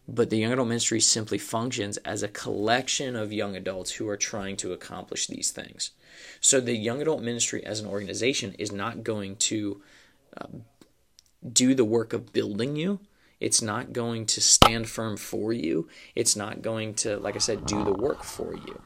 but 0.09 0.31
the 0.31 0.37
young 0.37 0.53
adult 0.53 0.69
ministry 0.69 1.01
simply 1.01 1.39
functions 1.39 1.97
as 1.99 2.23
a 2.23 2.29
collection 2.29 3.15
of 3.15 3.33
young 3.33 3.55
adults 3.55 3.93
who 3.93 4.09
are 4.09 4.17
trying 4.17 4.57
to 4.59 4.73
accomplish 4.73 5.27
these 5.27 5.51
things. 5.51 5.93
So 6.41 6.61
the 6.61 6.77
young 6.77 7.01
adult 7.01 7.23
ministry 7.23 7.65
as 7.65 7.81
an 7.81 7.87
organization 7.87 8.55
is 8.59 8.73
not 8.73 9.05
going 9.05 9.37
to 9.37 9.81
uh, 10.37 10.47
do 11.51 11.75
the 11.75 11.85
work 11.85 12.13
of 12.13 12.33
building 12.33 12.77
you. 12.77 13.01
It's 13.41 13.63
not 13.63 13.93
going 13.93 14.27
to 14.27 14.41
stand 14.41 14.89
firm 14.89 15.17
for 15.17 15.53
you. 15.53 15.89
It's 16.15 16.37
not 16.37 16.63
going 16.63 16.95
to, 16.95 17.19
like 17.19 17.35
I 17.35 17.41
said, 17.41 17.67
do 17.67 17.85
the 17.85 17.93
work 17.93 18.23
for 18.23 18.55
you. 18.55 18.83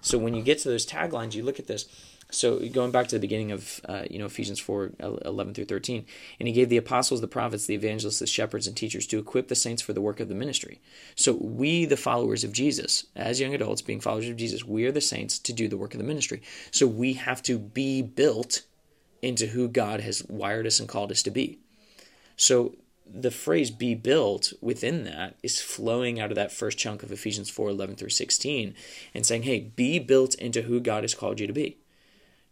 So 0.00 0.18
when 0.18 0.34
you 0.34 0.42
get 0.42 0.58
to 0.60 0.68
those 0.68 0.86
taglines, 0.86 1.34
you 1.34 1.42
look 1.42 1.58
at 1.58 1.66
this 1.66 1.86
so 2.30 2.58
going 2.68 2.90
back 2.90 3.08
to 3.08 3.16
the 3.16 3.20
beginning 3.20 3.52
of 3.52 3.80
uh, 3.88 4.04
you 4.08 4.18
know 4.18 4.26
Ephesians 4.26 4.60
4 4.60 4.92
11 5.00 5.54
through 5.54 5.64
13 5.64 6.04
and 6.38 6.48
he 6.48 6.54
gave 6.54 6.68
the 6.68 6.76
apostles 6.76 7.20
the 7.20 7.28
prophets 7.28 7.66
the 7.66 7.74
evangelists 7.74 8.18
the 8.18 8.26
shepherds 8.26 8.66
and 8.66 8.76
teachers 8.76 9.06
to 9.08 9.18
equip 9.18 9.48
the 9.48 9.54
saints 9.54 9.82
for 9.82 9.92
the 9.92 10.00
work 10.00 10.20
of 10.20 10.28
the 10.28 10.34
ministry. 10.34 10.80
So 11.14 11.32
we 11.32 11.84
the 11.84 11.96
followers 11.96 12.44
of 12.44 12.52
Jesus 12.52 13.06
as 13.16 13.40
young 13.40 13.54
adults 13.54 13.82
being 13.82 14.00
followers 14.00 14.28
of 14.28 14.36
Jesus 14.36 14.64
we 14.64 14.84
are 14.86 14.92
the 14.92 15.00
saints 15.00 15.38
to 15.40 15.52
do 15.52 15.68
the 15.68 15.76
work 15.76 15.94
of 15.94 15.98
the 15.98 16.06
ministry. 16.06 16.42
So 16.70 16.86
we 16.86 17.14
have 17.14 17.42
to 17.44 17.58
be 17.58 18.02
built 18.02 18.62
into 19.22 19.48
who 19.48 19.68
God 19.68 20.00
has 20.00 20.24
wired 20.28 20.66
us 20.66 20.80
and 20.80 20.88
called 20.88 21.10
us 21.10 21.22
to 21.24 21.30
be. 21.30 21.58
So 22.36 22.76
the 23.12 23.30
phrase 23.30 23.70
be 23.70 23.94
built 23.94 24.52
within 24.60 25.04
that 25.04 25.34
is 25.42 25.60
flowing 25.60 26.20
out 26.20 26.30
of 26.30 26.36
that 26.36 26.52
first 26.52 26.78
chunk 26.78 27.02
of 27.02 27.10
Ephesians 27.10 27.50
4 27.50 27.70
11 27.70 27.96
through 27.96 28.10
16 28.10 28.74
and 29.14 29.26
saying 29.26 29.42
hey 29.42 29.72
be 29.74 29.98
built 29.98 30.34
into 30.36 30.62
who 30.62 30.80
God 30.80 31.02
has 31.02 31.14
called 31.14 31.40
you 31.40 31.46
to 31.46 31.52
be 31.52 31.79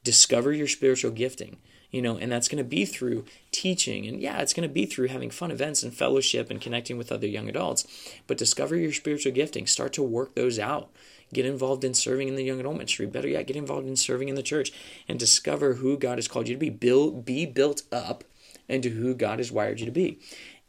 discover 0.09 0.53
your 0.53 0.67
spiritual 0.67 1.11
gifting 1.11 1.59
you 1.91 2.01
know 2.01 2.17
and 2.17 2.31
that's 2.33 2.49
going 2.49 2.63
to 2.63 2.69
be 2.69 2.85
through 2.85 3.25
teaching 3.51 4.07
and 4.07 4.21
yeah 4.21 4.41
it's 4.41 4.55
going 4.55 4.67
to 4.67 4.73
be 4.73 4.87
through 4.87 5.09
having 5.09 5.31
fun 5.31 5.51
events 5.51 5.83
and 5.83 5.93
fellowship 5.93 6.51
and 6.51 6.61
connecting 6.63 6.97
with 6.97 7.13
other 7.13 7.27
young 7.27 7.49
adults 7.49 7.87
but 8.27 8.39
discover 8.39 8.77
your 8.77 8.93
spiritual 8.93 9.33
gifting 9.33 9.67
start 9.67 9.93
to 9.93 10.03
work 10.03 10.35
those 10.35 10.59
out. 10.59 10.91
Get 11.31 11.45
involved 11.45 11.85
in 11.85 11.93
serving 11.93 12.29
in 12.29 12.37
the 12.37 12.43
young 12.45 12.59
adult 12.59 12.77
ministry 12.77 13.07
better 13.07 13.29
yet 13.29 13.47
get 13.47 13.57
involved 13.57 13.87
in 13.87 13.97
serving 13.97 14.29
in 14.29 14.35
the 14.35 14.43
church 14.43 14.73
and 15.07 15.19
discover 15.19 15.75
who 15.75 15.99
god 15.99 16.17
has 16.17 16.29
called 16.29 16.49
you 16.49 16.55
to 16.55 16.59
be. 16.59 16.71
Build 16.71 17.25
be 17.25 17.45
built 17.45 17.83
up 17.93 18.25
into 18.67 18.91
who 18.91 19.15
god 19.15 19.39
has 19.39 19.53
wired 19.53 19.81
you 19.81 19.87
to 19.87 19.93
be. 19.93 20.19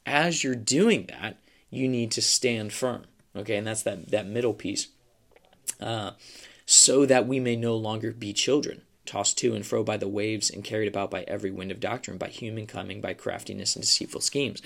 As 0.06 0.44
you're 0.44 0.56
doing 0.56 1.06
that 1.10 1.38
you 1.70 1.88
need 1.88 2.12
to 2.12 2.22
stand 2.22 2.74
firm 2.74 3.04
okay 3.36 3.56
and 3.56 3.68
that's 3.68 3.84
that 3.84 4.10
that 4.10 4.26
middle 4.26 4.54
piece 4.54 4.88
uh, 5.80 6.12
so 6.66 7.06
that 7.06 7.28
we 7.28 7.40
may 7.40 7.56
no 7.56 7.76
longer 7.76 8.12
be 8.12 8.34
children 8.34 8.82
tossed 9.10 9.38
to 9.40 9.56
and 9.56 9.66
fro 9.66 9.84
by 9.84 9.98
the 9.98 10.08
waves 10.08 10.50
and 10.50 10.64
carried 10.64 10.88
about 10.88 11.10
by 11.10 11.24
every 11.24 11.52
wind 11.52 11.72
of 11.72 11.80
doctrine, 11.80 12.18
by 12.18 12.28
human 12.28 12.68
cunning, 12.68 13.02
by 13.02 13.14
craftiness 13.14 13.76
and 13.76 13.84
deceitful 13.84 14.22
schemes. 14.22 14.62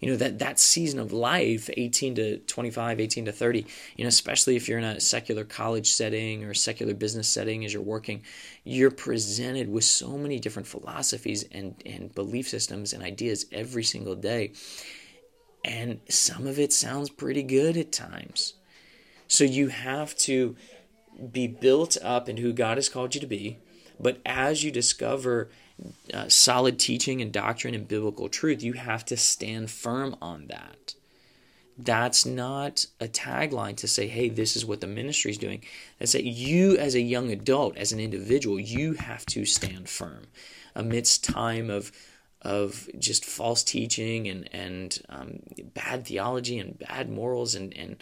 You 0.00 0.10
know, 0.10 0.16
that, 0.16 0.38
that 0.40 0.58
season 0.58 0.98
of 0.98 1.12
life, 1.12 1.70
18 1.74 2.14
to 2.16 2.38
25, 2.38 3.00
18 3.00 3.24
to 3.26 3.32
30, 3.32 3.66
you 3.96 4.04
know, 4.04 4.08
especially 4.08 4.56
if 4.56 4.68
you're 4.68 4.78
in 4.78 4.84
a 4.84 5.00
secular 5.00 5.44
college 5.44 5.90
setting 5.90 6.44
or 6.44 6.50
a 6.50 6.56
secular 6.56 6.94
business 6.94 7.28
setting 7.28 7.64
as 7.64 7.72
you're 7.72 7.82
working, 7.82 8.22
you're 8.64 8.90
presented 8.90 9.68
with 9.68 9.84
so 9.84 10.18
many 10.18 10.38
different 10.38 10.66
philosophies 10.66 11.44
and, 11.52 11.80
and 11.86 12.14
belief 12.14 12.48
systems 12.48 12.92
and 12.92 13.02
ideas 13.02 13.46
every 13.52 13.84
single 13.84 14.14
day. 14.14 14.52
And 15.64 16.00
some 16.08 16.46
of 16.46 16.58
it 16.58 16.72
sounds 16.72 17.08
pretty 17.08 17.42
good 17.42 17.76
at 17.76 17.92
times. 17.92 18.54
So 19.28 19.44
you 19.44 19.68
have 19.68 20.14
to 20.16 20.56
be 21.32 21.46
built 21.46 21.96
up 22.02 22.28
in 22.28 22.38
who 22.38 22.52
God 22.52 22.76
has 22.76 22.88
called 22.88 23.14
you 23.14 23.20
to 23.20 23.26
be 23.26 23.58
But 23.98 24.20
as 24.26 24.64
you 24.64 24.70
discover 24.70 25.50
uh, 26.12 26.28
solid 26.28 26.78
teaching 26.78 27.20
and 27.20 27.32
doctrine 27.32 27.74
and 27.74 27.88
biblical 27.88 28.28
truth, 28.28 28.62
you 28.62 28.74
have 28.74 29.04
to 29.06 29.16
stand 29.16 29.70
firm 29.70 30.16
on 30.20 30.46
that. 30.48 30.94
That's 31.76 32.24
not 32.24 32.86
a 33.00 33.08
tagline 33.08 33.76
to 33.78 33.88
say, 33.88 34.06
hey, 34.06 34.28
this 34.28 34.54
is 34.54 34.64
what 34.64 34.80
the 34.80 34.86
ministry 34.86 35.32
is 35.32 35.38
doing. 35.38 35.64
That's 35.98 36.12
that 36.12 36.24
you, 36.24 36.76
as 36.76 36.94
a 36.94 37.00
young 37.00 37.32
adult, 37.32 37.76
as 37.76 37.90
an 37.90 37.98
individual, 37.98 38.60
you 38.60 38.92
have 38.94 39.26
to 39.26 39.44
stand 39.44 39.88
firm 39.88 40.28
amidst 40.76 41.24
time 41.24 41.70
of 41.70 41.90
of 42.44 42.88
just 42.98 43.24
false 43.24 43.64
teaching 43.64 44.28
and 44.28 44.48
and 44.52 45.00
um, 45.08 45.40
bad 45.72 46.06
theology 46.06 46.58
and 46.58 46.78
bad 46.78 47.10
morals 47.10 47.54
and 47.54 47.76
and 47.76 47.96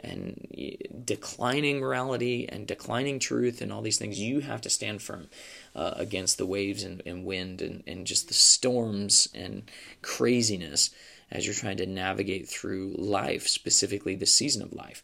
and 0.00 1.04
declining 1.04 1.78
morality 1.78 2.48
and 2.48 2.66
declining 2.66 3.18
truth 3.18 3.60
and 3.60 3.72
all 3.72 3.82
these 3.82 3.98
things. 3.98 4.18
You 4.18 4.40
have 4.40 4.60
to 4.62 4.70
stand 4.70 5.00
firm 5.00 5.28
uh, 5.76 5.94
against 5.96 6.38
the 6.38 6.46
waves 6.46 6.82
and, 6.82 7.02
and 7.06 7.24
wind 7.24 7.62
and, 7.62 7.84
and 7.86 8.06
just 8.06 8.26
the 8.26 8.34
storms 8.34 9.28
and 9.32 9.70
craziness 10.02 10.90
as 11.30 11.46
you're 11.46 11.54
trying 11.54 11.76
to 11.76 11.86
navigate 11.86 12.48
through 12.48 12.94
life, 12.98 13.46
specifically 13.46 14.14
the 14.14 14.26
season 14.26 14.62
of 14.62 14.72
life. 14.72 15.02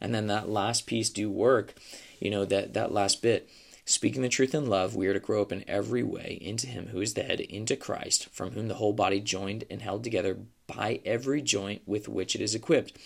And 0.00 0.14
then 0.14 0.26
that 0.26 0.48
last 0.48 0.86
piece, 0.86 1.08
do 1.08 1.30
work, 1.30 1.74
you 2.20 2.30
know, 2.30 2.44
that, 2.44 2.74
that 2.74 2.92
last 2.92 3.22
bit, 3.22 3.48
speaking 3.84 4.22
the 4.22 4.28
truth 4.28 4.54
in 4.54 4.66
love, 4.66 4.96
we 4.96 5.06
are 5.06 5.12
to 5.12 5.20
grow 5.20 5.42
up 5.42 5.52
in 5.52 5.64
every 5.68 6.02
way 6.02 6.38
into 6.40 6.66
Him 6.66 6.88
who 6.88 7.00
is 7.00 7.14
the 7.14 7.22
head, 7.22 7.40
into 7.40 7.76
Christ, 7.76 8.28
from 8.30 8.52
whom 8.52 8.68
the 8.68 8.74
whole 8.74 8.92
body 8.92 9.20
joined 9.20 9.64
and 9.70 9.82
held 9.82 10.04
together 10.04 10.38
by 10.66 11.00
every 11.04 11.42
joint 11.42 11.82
with 11.86 12.08
which 12.08 12.34
it 12.34 12.40
is 12.40 12.54
equipped. 12.54 12.96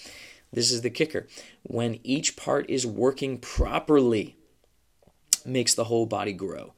This 0.53 0.73
is 0.73 0.83
the 0.83 0.91
kicker. 0.91 1.27
When 1.63 2.01
each 2.03 2.37
part 2.37 2.69
is 2.71 2.87
working 2.87 3.39
properly, 3.39 4.37
makes 5.45 5.75
the 5.75 5.85
whole 5.85 6.07
body 6.07 6.33
grow 6.33 6.75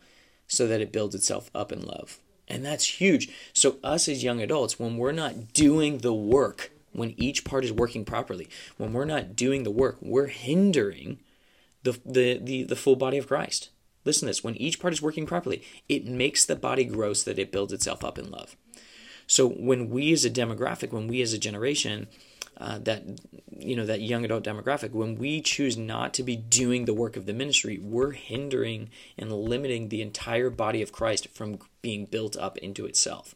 so 0.46 0.66
that 0.66 0.80
it 0.80 0.92
builds 0.92 1.14
itself 1.14 1.50
up 1.54 1.72
in 1.72 1.82
love. 1.82 2.18
And 2.48 2.64
that's 2.64 3.00
huge. 3.00 3.30
So, 3.52 3.76
us 3.84 4.08
as 4.08 4.24
young 4.24 4.40
adults, 4.40 4.78
when 4.78 4.96
we're 4.96 5.12
not 5.12 5.52
doing 5.52 5.98
the 5.98 6.14
work, 6.14 6.72
when 6.92 7.14
each 7.16 7.44
part 7.44 7.64
is 7.64 7.72
working 7.72 8.04
properly, 8.04 8.48
when 8.76 8.92
we're 8.92 9.04
not 9.04 9.36
doing 9.36 9.62
the 9.62 9.70
work, 9.70 9.98
we're 10.00 10.26
hindering 10.26 11.20
the, 11.84 12.00
the, 12.04 12.38
the, 12.42 12.64
the 12.64 12.76
full 12.76 12.96
body 12.96 13.18
of 13.18 13.28
Christ. 13.28 13.70
Listen 14.04 14.22
to 14.22 14.26
this 14.26 14.44
when 14.44 14.56
each 14.56 14.80
part 14.80 14.92
is 14.92 15.02
working 15.02 15.26
properly, 15.26 15.62
it 15.88 16.06
makes 16.06 16.44
the 16.44 16.56
body 16.56 16.84
grow 16.84 17.12
so 17.12 17.30
that 17.30 17.38
it 17.38 17.52
builds 17.52 17.72
itself 17.72 18.04
up 18.04 18.18
in 18.18 18.30
love. 18.30 18.56
So, 19.26 19.48
when 19.48 19.90
we 19.90 20.12
as 20.12 20.24
a 20.24 20.30
demographic, 20.30 20.90
when 20.90 21.06
we 21.06 21.22
as 21.22 21.32
a 21.32 21.38
generation, 21.38 22.08
uh, 22.60 22.78
that 22.78 23.02
you 23.58 23.74
know 23.74 23.86
that 23.86 24.02
young 24.02 24.24
adult 24.24 24.44
demographic 24.44 24.90
when 24.90 25.16
we 25.16 25.40
choose 25.40 25.76
not 25.76 26.12
to 26.12 26.22
be 26.22 26.36
doing 26.36 26.84
the 26.84 26.94
work 26.94 27.16
of 27.16 27.24
the 27.24 27.32
ministry 27.32 27.78
we're 27.78 28.10
hindering 28.12 28.90
and 29.16 29.32
limiting 29.32 29.88
the 29.88 30.02
entire 30.02 30.50
body 30.50 30.82
of 30.82 30.92
christ 30.92 31.28
from 31.28 31.58
being 31.80 32.04
built 32.04 32.36
up 32.36 32.58
into 32.58 32.84
itself 32.84 33.34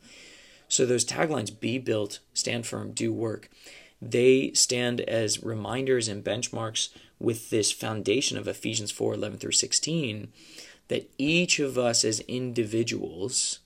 so 0.68 0.84
those 0.84 1.04
taglines 1.04 1.58
be 1.58 1.78
built 1.78 2.18
stand 2.34 2.66
firm 2.66 2.92
do 2.92 3.12
work 3.12 3.48
they 4.10 4.52
stand 4.52 5.00
as 5.02 5.42
reminders 5.42 6.08
and 6.08 6.24
benchmarks 6.24 6.88
with 7.18 7.50
this 7.50 7.72
foundation 7.72 8.36
of 8.36 8.48
ephesians 8.48 8.90
4 8.90 9.14
11 9.14 9.38
through 9.38 9.52
16 9.52 10.28
that 10.88 11.10
each 11.16 11.58
of 11.58 11.78
us 11.78 12.04
as 12.04 12.20
individuals 12.20 13.60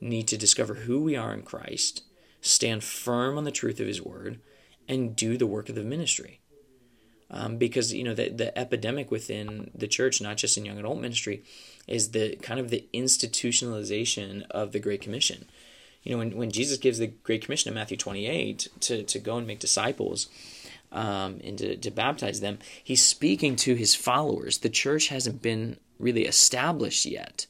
need 0.00 0.26
to 0.28 0.38
discover 0.38 0.74
who 0.74 1.00
we 1.00 1.16
are 1.16 1.32
in 1.32 1.42
christ 1.42 2.02
stand 2.40 2.84
firm 2.84 3.38
on 3.38 3.44
the 3.44 3.50
truth 3.50 3.80
of 3.80 3.86
his 3.86 4.02
word 4.02 4.40
and 4.88 5.16
do 5.16 5.36
the 5.36 5.46
work 5.46 5.68
of 5.68 5.74
the 5.74 5.82
ministry. 5.82 6.40
Um, 7.30 7.56
because 7.56 7.92
you 7.92 8.04
know 8.04 8.14
the 8.14 8.28
the 8.28 8.56
epidemic 8.56 9.10
within 9.10 9.70
the 9.74 9.88
church, 9.88 10.20
not 10.20 10.36
just 10.36 10.56
in 10.56 10.64
young 10.64 10.78
adult 10.78 11.00
ministry, 11.00 11.42
is 11.88 12.10
the 12.10 12.36
kind 12.36 12.60
of 12.60 12.70
the 12.70 12.86
institutionalization 12.92 14.44
of 14.50 14.72
the 14.72 14.78
Great 14.78 15.00
Commission. 15.00 15.48
You 16.04 16.12
know, 16.12 16.18
when, 16.18 16.36
when 16.36 16.50
Jesus 16.50 16.78
gives 16.78 16.98
the 16.98 17.08
Great 17.08 17.44
Commission 17.44 17.68
in 17.68 17.74
Matthew 17.74 17.96
28 17.96 18.68
to, 18.80 19.02
to 19.02 19.18
go 19.18 19.38
and 19.38 19.46
make 19.46 19.58
disciples 19.58 20.28
um, 20.92 21.40
and 21.42 21.58
to, 21.58 21.76
to 21.76 21.90
baptize 21.90 22.40
them, 22.40 22.58
he's 22.82 23.02
speaking 23.02 23.56
to 23.56 23.74
his 23.74 23.94
followers. 23.94 24.58
The 24.58 24.68
church 24.68 25.08
hasn't 25.08 25.42
been 25.42 25.78
really 25.98 26.26
established 26.26 27.06
yet. 27.06 27.46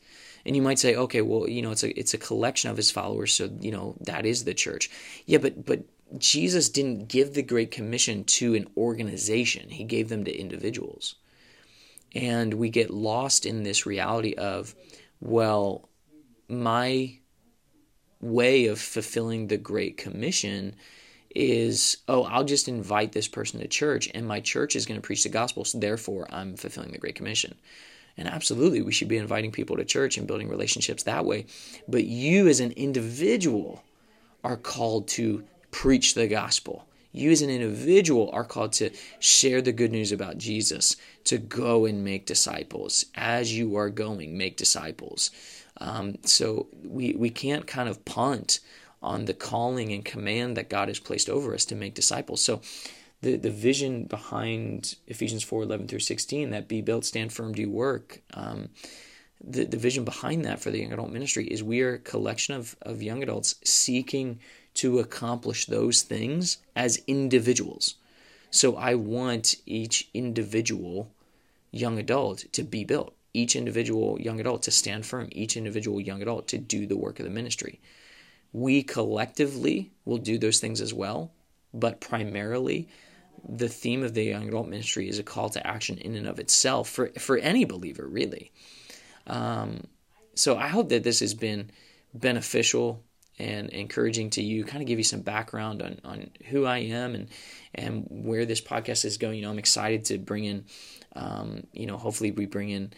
And 0.47 0.55
you 0.55 0.63
might 0.63 0.79
say, 0.79 0.95
okay, 0.95 1.21
well, 1.21 1.49
you 1.49 1.63
know, 1.63 1.71
it's 1.71 1.83
a 1.83 1.99
it's 1.99 2.15
a 2.15 2.19
collection 2.19 2.71
of 2.71 2.77
his 2.77 2.91
followers, 2.91 3.33
so 3.33 3.51
you 3.61 3.73
know 3.73 3.97
that 4.03 4.27
is 4.27 4.45
the 4.45 4.53
church. 4.53 4.91
Yeah, 5.25 5.39
but 5.39 5.65
but 5.65 5.85
Jesus 6.19 6.69
didn't 6.69 7.09
give 7.09 7.33
the 7.33 7.43
Great 7.43 7.71
Commission 7.71 8.25
to 8.25 8.55
an 8.55 8.69
organization, 8.77 9.71
he 9.71 9.85
gave 9.85 10.09
them 10.09 10.25
to 10.25 10.39
individuals. 10.39 11.17
And 12.15 12.55
we 12.55 12.69
get 12.69 12.91
lost 12.91 13.45
in 13.45 13.65
this 13.65 13.87
reality 13.87 14.35
of, 14.35 14.75
well, 15.21 15.89
my 16.49 17.19
way 18.25 18.67
of 18.67 18.81
fulfilling 18.81 19.47
the 19.49 19.57
Great 19.57 19.97
Commission 19.97 20.75
is, 21.35 21.99
oh, 22.09 22.25
I'll 22.25 22.45
just 22.45 22.69
invite 22.69 23.13
this 23.13 23.29
person 23.29 23.61
to 23.61 23.69
church 23.69 24.09
and 24.15 24.27
my 24.27 24.41
church 24.41 24.77
is 24.77 24.87
going 24.87 25.01
to 25.01 25.07
preach 25.07 25.25
the 25.25 25.29
gospel, 25.29 25.65
so 25.65 25.79
therefore 25.79 26.27
I'm 26.31 26.57
fulfilling 26.57 26.93
the 26.93 26.99
Great 26.99 27.17
Commission. 27.17 27.55
And 28.17 28.29
absolutely, 28.29 28.81
we 28.83 28.93
should 28.93 29.09
be 29.09 29.17
inviting 29.17 29.51
people 29.51 29.77
to 29.77 29.85
church 29.85 30.17
and 30.17 30.27
building 30.27 30.49
relationships 30.49 31.03
that 31.03 31.25
way. 31.25 31.47
But 31.89 32.05
you, 32.05 32.49
as 32.49 32.61
an 32.61 32.71
individual, 32.73 33.83
are 34.45 34.57
called 34.57 35.09
to 35.09 35.45
preach 35.73 36.15
the 36.15 36.29
gospel. 36.29 36.87
You, 37.11 37.31
as 37.31 37.43
an 37.43 37.51
individual, 37.51 38.31
are 38.33 38.45
called 38.45 38.73
to 38.75 38.91
share 39.19 39.63
the 39.63 39.73
good 39.73 39.91
news 39.91 40.13
about 40.13 40.39
Jesus, 40.39 40.97
to 41.25 41.39
go 41.39 41.87
and 41.87 42.05
make 42.05 42.27
disciples. 42.27 43.07
As 43.17 43.57
you 43.57 43.77
are 43.77 43.91
going, 43.91 44.39
make 44.39 44.57
disciples. 44.57 45.31
Um, 45.81 46.17
so 46.23 46.69
we, 46.83 47.15
we 47.15 47.31
can't 47.31 47.67
kind 47.67 47.89
of 47.89 48.05
punt 48.05 48.61
on 49.03 49.27
the 49.27 49.35
calling 49.35 49.93
and 49.93 50.05
command 50.05 50.57
that 50.57 50.71
God 50.71 50.89
has 50.89 50.99
placed 50.99 51.29
over 51.29 51.55
us 51.55 51.65
to 51.67 51.75
make 51.75 51.95
disciples. 51.95 52.41
So 52.41 52.63
the, 53.21 53.37
the 53.37 53.51
vision 53.51 54.05
behind 54.05 54.97
Ephesians 55.07 55.43
4 55.43 55.63
11 55.63 55.89
through 55.89 56.01
16, 56.01 56.51
that 56.51 56.69
be 56.69 56.81
built, 56.81 57.05
stand 57.05 57.33
firm, 57.33 57.53
do 57.53 57.69
work. 57.71 58.21
Um, 58.35 58.69
the, 59.43 59.65
the 59.65 59.77
vision 59.77 60.05
behind 60.05 60.45
that 60.45 60.61
for 60.61 60.71
the 60.71 60.81
young 60.81 60.93
adult 60.93 61.11
ministry 61.11 61.47
is 61.47 61.63
we 61.63 61.83
are 61.83 61.95
a 61.95 61.99
collection 61.99 62.55
of, 62.55 62.77
of 62.83 63.03
young 63.03 63.23
adults 63.23 63.57
seeking 63.65 64.41
to 64.75 64.99
accomplish 64.99 65.67
those 65.67 66.03
things 66.03 66.59
as 66.75 67.03
individuals. 67.07 67.97
So 68.51 68.77
I 68.77 68.95
want 68.95 69.57
each 69.67 70.09
individual 70.15 71.11
young 71.71 71.99
adult 71.99 72.45
to 72.53 72.63
be 72.63 72.85
built, 72.85 73.14
each 73.35 73.57
individual 73.57 74.19
young 74.21 74.41
adult 74.41 74.63
to 74.63 74.71
stand 74.71 75.05
firm, 75.05 75.29
each 75.33 75.57
individual 75.57 76.01
young 76.01 76.23
adult 76.23 76.49
to 76.49 76.59
do 76.59 76.87
the 76.87 76.97
work 76.97 77.19
of 77.19 77.25
the 77.25 77.31
ministry. 77.31 77.81
We 78.53 78.83
collectively 78.85 79.91
will 80.05 80.19
do 80.19 80.39
those 80.39 80.61
things 80.61 80.81
as 80.81 80.95
well, 80.95 81.33
but 81.75 82.01
primarily 82.01 82.89
the 83.47 83.69
theme 83.69 84.05
of 84.05 84.15
the 84.15 84.23
young 84.23 84.49
adult 84.49 84.69
ministry 84.69 85.09
is 85.09 85.19
a 85.19 85.25
call 85.25 85.51
to 85.51 85.67
action 85.67 85.99
in 85.99 86.15
and 86.15 86.29
of 86.29 86.39
itself 86.39 86.89
for, 86.89 87.11
for 87.19 87.37
any 87.37 87.65
believer, 87.65 88.07
really. 88.07 88.53
Um, 89.27 89.89
so 90.35 90.57
I 90.57 90.69
hope 90.69 90.89
that 90.91 91.03
this 91.03 91.21
has 91.21 91.35
been 91.35 91.71
beneficial 92.15 93.03
and 93.39 93.71
encouraging 93.71 94.31
to 94.31 94.43
you, 94.43 94.65
kind 94.65 94.81
of 94.81 94.87
give 94.87 94.99
you 94.99 95.05
some 95.05 95.23
background 95.23 95.83
on, 95.83 96.01
on 96.05 96.31
who 96.47 96.65
I 96.65 96.79
am 96.79 97.15
and 97.15 97.29
and 97.75 98.07
where 98.09 98.47
this 98.47 98.61
podcast 98.61 99.05
is 99.05 99.17
going. 99.17 99.37
You 99.37 99.43
know, 99.43 99.51
I'm 99.51 99.59
excited 99.59 100.05
to 100.07 100.19
bring 100.19 100.45
in, 100.45 100.65
um, 101.17 101.67
you 101.73 101.87
know, 101.87 101.97
hopefully 101.97 102.31
we 102.31 102.47
bring 102.47 102.71
in 102.71 102.93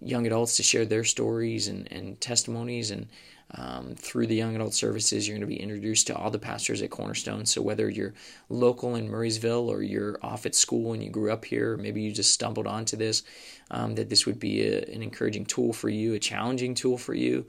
young 0.00 0.26
adults 0.26 0.56
to 0.56 0.62
share 0.62 0.84
their 0.84 1.04
stories 1.04 1.68
and, 1.68 1.90
and 1.92 2.20
testimonies. 2.20 2.90
And 2.90 3.08
um, 3.54 3.94
through 3.96 4.26
the 4.26 4.34
young 4.34 4.54
adult 4.54 4.74
services 4.74 5.26
you're 5.26 5.36
going 5.36 5.48
to 5.48 5.54
be 5.54 5.60
introduced 5.60 6.06
to 6.08 6.16
all 6.16 6.30
the 6.30 6.38
pastors 6.38 6.82
at 6.82 6.90
cornerstone. 6.90 7.46
So 7.46 7.62
whether 7.62 7.88
you're 7.88 8.14
local 8.50 8.94
in 8.94 9.08
murrysville 9.08 9.68
or 9.68 9.82
you're 9.82 10.18
off 10.22 10.44
at 10.44 10.54
school 10.54 10.92
and 10.92 11.02
you 11.02 11.10
grew 11.10 11.32
up 11.32 11.46
here 11.46 11.72
or 11.72 11.76
maybe 11.78 12.02
you 12.02 12.12
just 12.12 12.32
stumbled 12.32 12.66
onto 12.66 12.96
this 12.96 13.22
um, 13.70 13.94
that 13.94 14.10
this 14.10 14.26
would 14.26 14.38
be 14.38 14.66
a, 14.66 14.82
an 14.84 15.02
encouraging 15.02 15.46
tool 15.46 15.72
for 15.72 15.88
you 15.88 16.14
a 16.14 16.18
challenging 16.18 16.74
tool 16.74 16.98
for 16.98 17.14
you. 17.14 17.46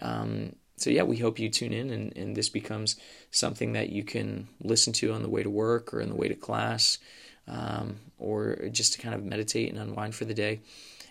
Um, 0.00 0.56
so 0.76 0.90
yeah, 0.90 1.02
we 1.02 1.18
hope 1.18 1.38
you 1.38 1.48
tune 1.48 1.74
in 1.74 1.90
and, 1.90 2.16
and 2.16 2.34
this 2.34 2.48
becomes 2.48 2.96
something 3.30 3.74
that 3.74 3.90
you 3.90 4.02
can 4.02 4.48
listen 4.62 4.92
to 4.94 5.12
on 5.12 5.22
the 5.22 5.28
way 5.28 5.42
to 5.42 5.50
work 5.50 5.92
or 5.92 6.02
on 6.02 6.08
the 6.08 6.14
way 6.16 6.26
to 6.26 6.34
class, 6.34 6.98
um, 7.46 7.96
or 8.18 8.56
just 8.72 8.94
to 8.94 8.98
kind 8.98 9.14
of 9.14 9.22
meditate 9.22 9.68
and 9.68 9.78
unwind 9.78 10.14
for 10.14 10.24
the 10.24 10.34
day. 10.34 10.60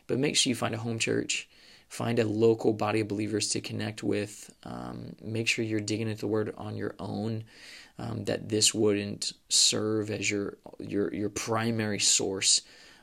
But 0.10 0.20
make 0.20 0.36
sure 0.36 0.52
you 0.52 0.56
find 0.56 0.76
a 0.76 0.80
home 0.80 1.00
church, 1.00 1.48
find 1.88 2.20
a 2.20 2.26
local 2.26 2.74
body 2.74 3.00
of 3.00 3.08
believers 3.08 3.48
to 3.50 3.62
connect 3.62 4.04
with. 4.04 4.54
Um, 4.64 5.16
make 5.24 5.48
sure 5.48 5.64
you're 5.64 5.80
digging 5.80 6.10
into 6.10 6.20
the 6.20 6.28
Word 6.28 6.54
on 6.58 6.76
your 6.76 6.96
own. 7.00 7.46
Um, 7.98 8.26
that 8.26 8.50
this 8.50 8.74
wouldn't 8.74 9.34
serve 9.50 10.10
as 10.10 10.30
your 10.30 10.58
your 10.80 11.14
your 11.14 11.30
primary 11.30 12.00
source 12.00 12.62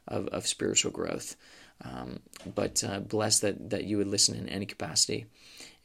of, 0.09 0.29
of 0.29 0.47
spiritual 0.47 0.91
growth. 0.91 1.37
Um, 1.85 2.21
but 2.55 2.83
uh, 2.83 3.01
bless 3.01 3.41
that 3.41 3.71
that 3.71 3.85
you 3.85 3.99
would 3.99 4.07
listen 4.07 4.37
in 4.37 4.49
any 4.49 4.67
capacity 4.67 5.27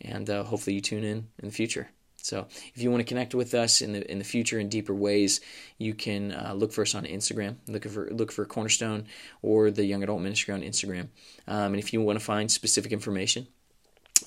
and 0.04 0.30
uh, 0.30 0.44
hopefully 0.44 0.76
you 0.76 0.82
tune 0.82 1.04
in 1.04 1.28
in 1.40 1.50
the 1.50 1.52
future. 1.52 1.90
So 2.22 2.48
if 2.74 2.82
you 2.82 2.92
want 2.92 3.02
to 3.02 3.08
connect 3.08 3.36
with 3.36 3.54
us 3.54 3.82
in 3.82 3.94
the 3.94 4.12
in 4.12 4.20
the 4.20 4.26
future 4.26 4.60
in 4.60 4.70
deeper 4.70 4.94
ways, 4.94 5.42
you 5.78 5.94
can 5.94 6.32
uh, 6.32 6.54
look 6.56 6.72
for 6.72 6.82
us 6.82 6.96
on 6.96 7.04
Instagram. 7.04 7.56
Look 7.68 7.88
for 7.88 8.10
look 8.12 8.32
for 8.32 8.46
Cornerstone 8.46 9.06
or 9.42 9.72
the 9.72 9.86
Young 9.86 10.04
Adult 10.04 10.22
Ministry 10.22 10.54
on 10.54 10.62
Instagram. 10.62 11.10
Um, 11.48 11.74
and 11.74 11.78
if 11.78 11.94
you 11.94 12.02
want 12.02 12.20
to 12.20 12.26
find 12.26 12.52
specific 12.52 12.92
information, 12.92 13.48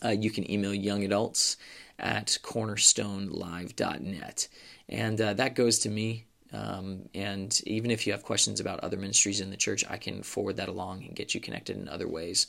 uh, 0.04 0.10
you 0.10 0.30
can 0.30 0.50
email 0.50 0.72
youngadults 0.72 1.56
at 1.98 2.38
cornerstonelive.net. 2.42 4.48
And 4.88 5.20
uh, 5.20 5.34
that 5.34 5.54
goes 5.54 5.78
to 5.80 5.88
me. 5.88 6.26
Um, 6.52 7.08
and 7.14 7.60
even 7.66 7.90
if 7.90 8.06
you 8.06 8.12
have 8.12 8.22
questions 8.22 8.60
about 8.60 8.80
other 8.80 8.96
ministries 8.96 9.40
in 9.40 9.50
the 9.50 9.56
church, 9.56 9.84
I 9.88 9.96
can 9.96 10.22
forward 10.22 10.56
that 10.56 10.68
along 10.68 11.04
and 11.04 11.16
get 11.16 11.34
you 11.34 11.40
connected 11.40 11.76
in 11.76 11.88
other 11.88 12.06
ways. 12.06 12.46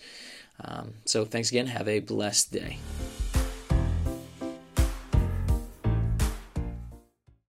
Um, 0.64 0.94
so 1.06 1.26
thanks 1.26 1.50
again. 1.50 1.68
Have 1.68 1.88
a 1.88 2.00
blessed 2.00 2.52
day. 2.52 2.78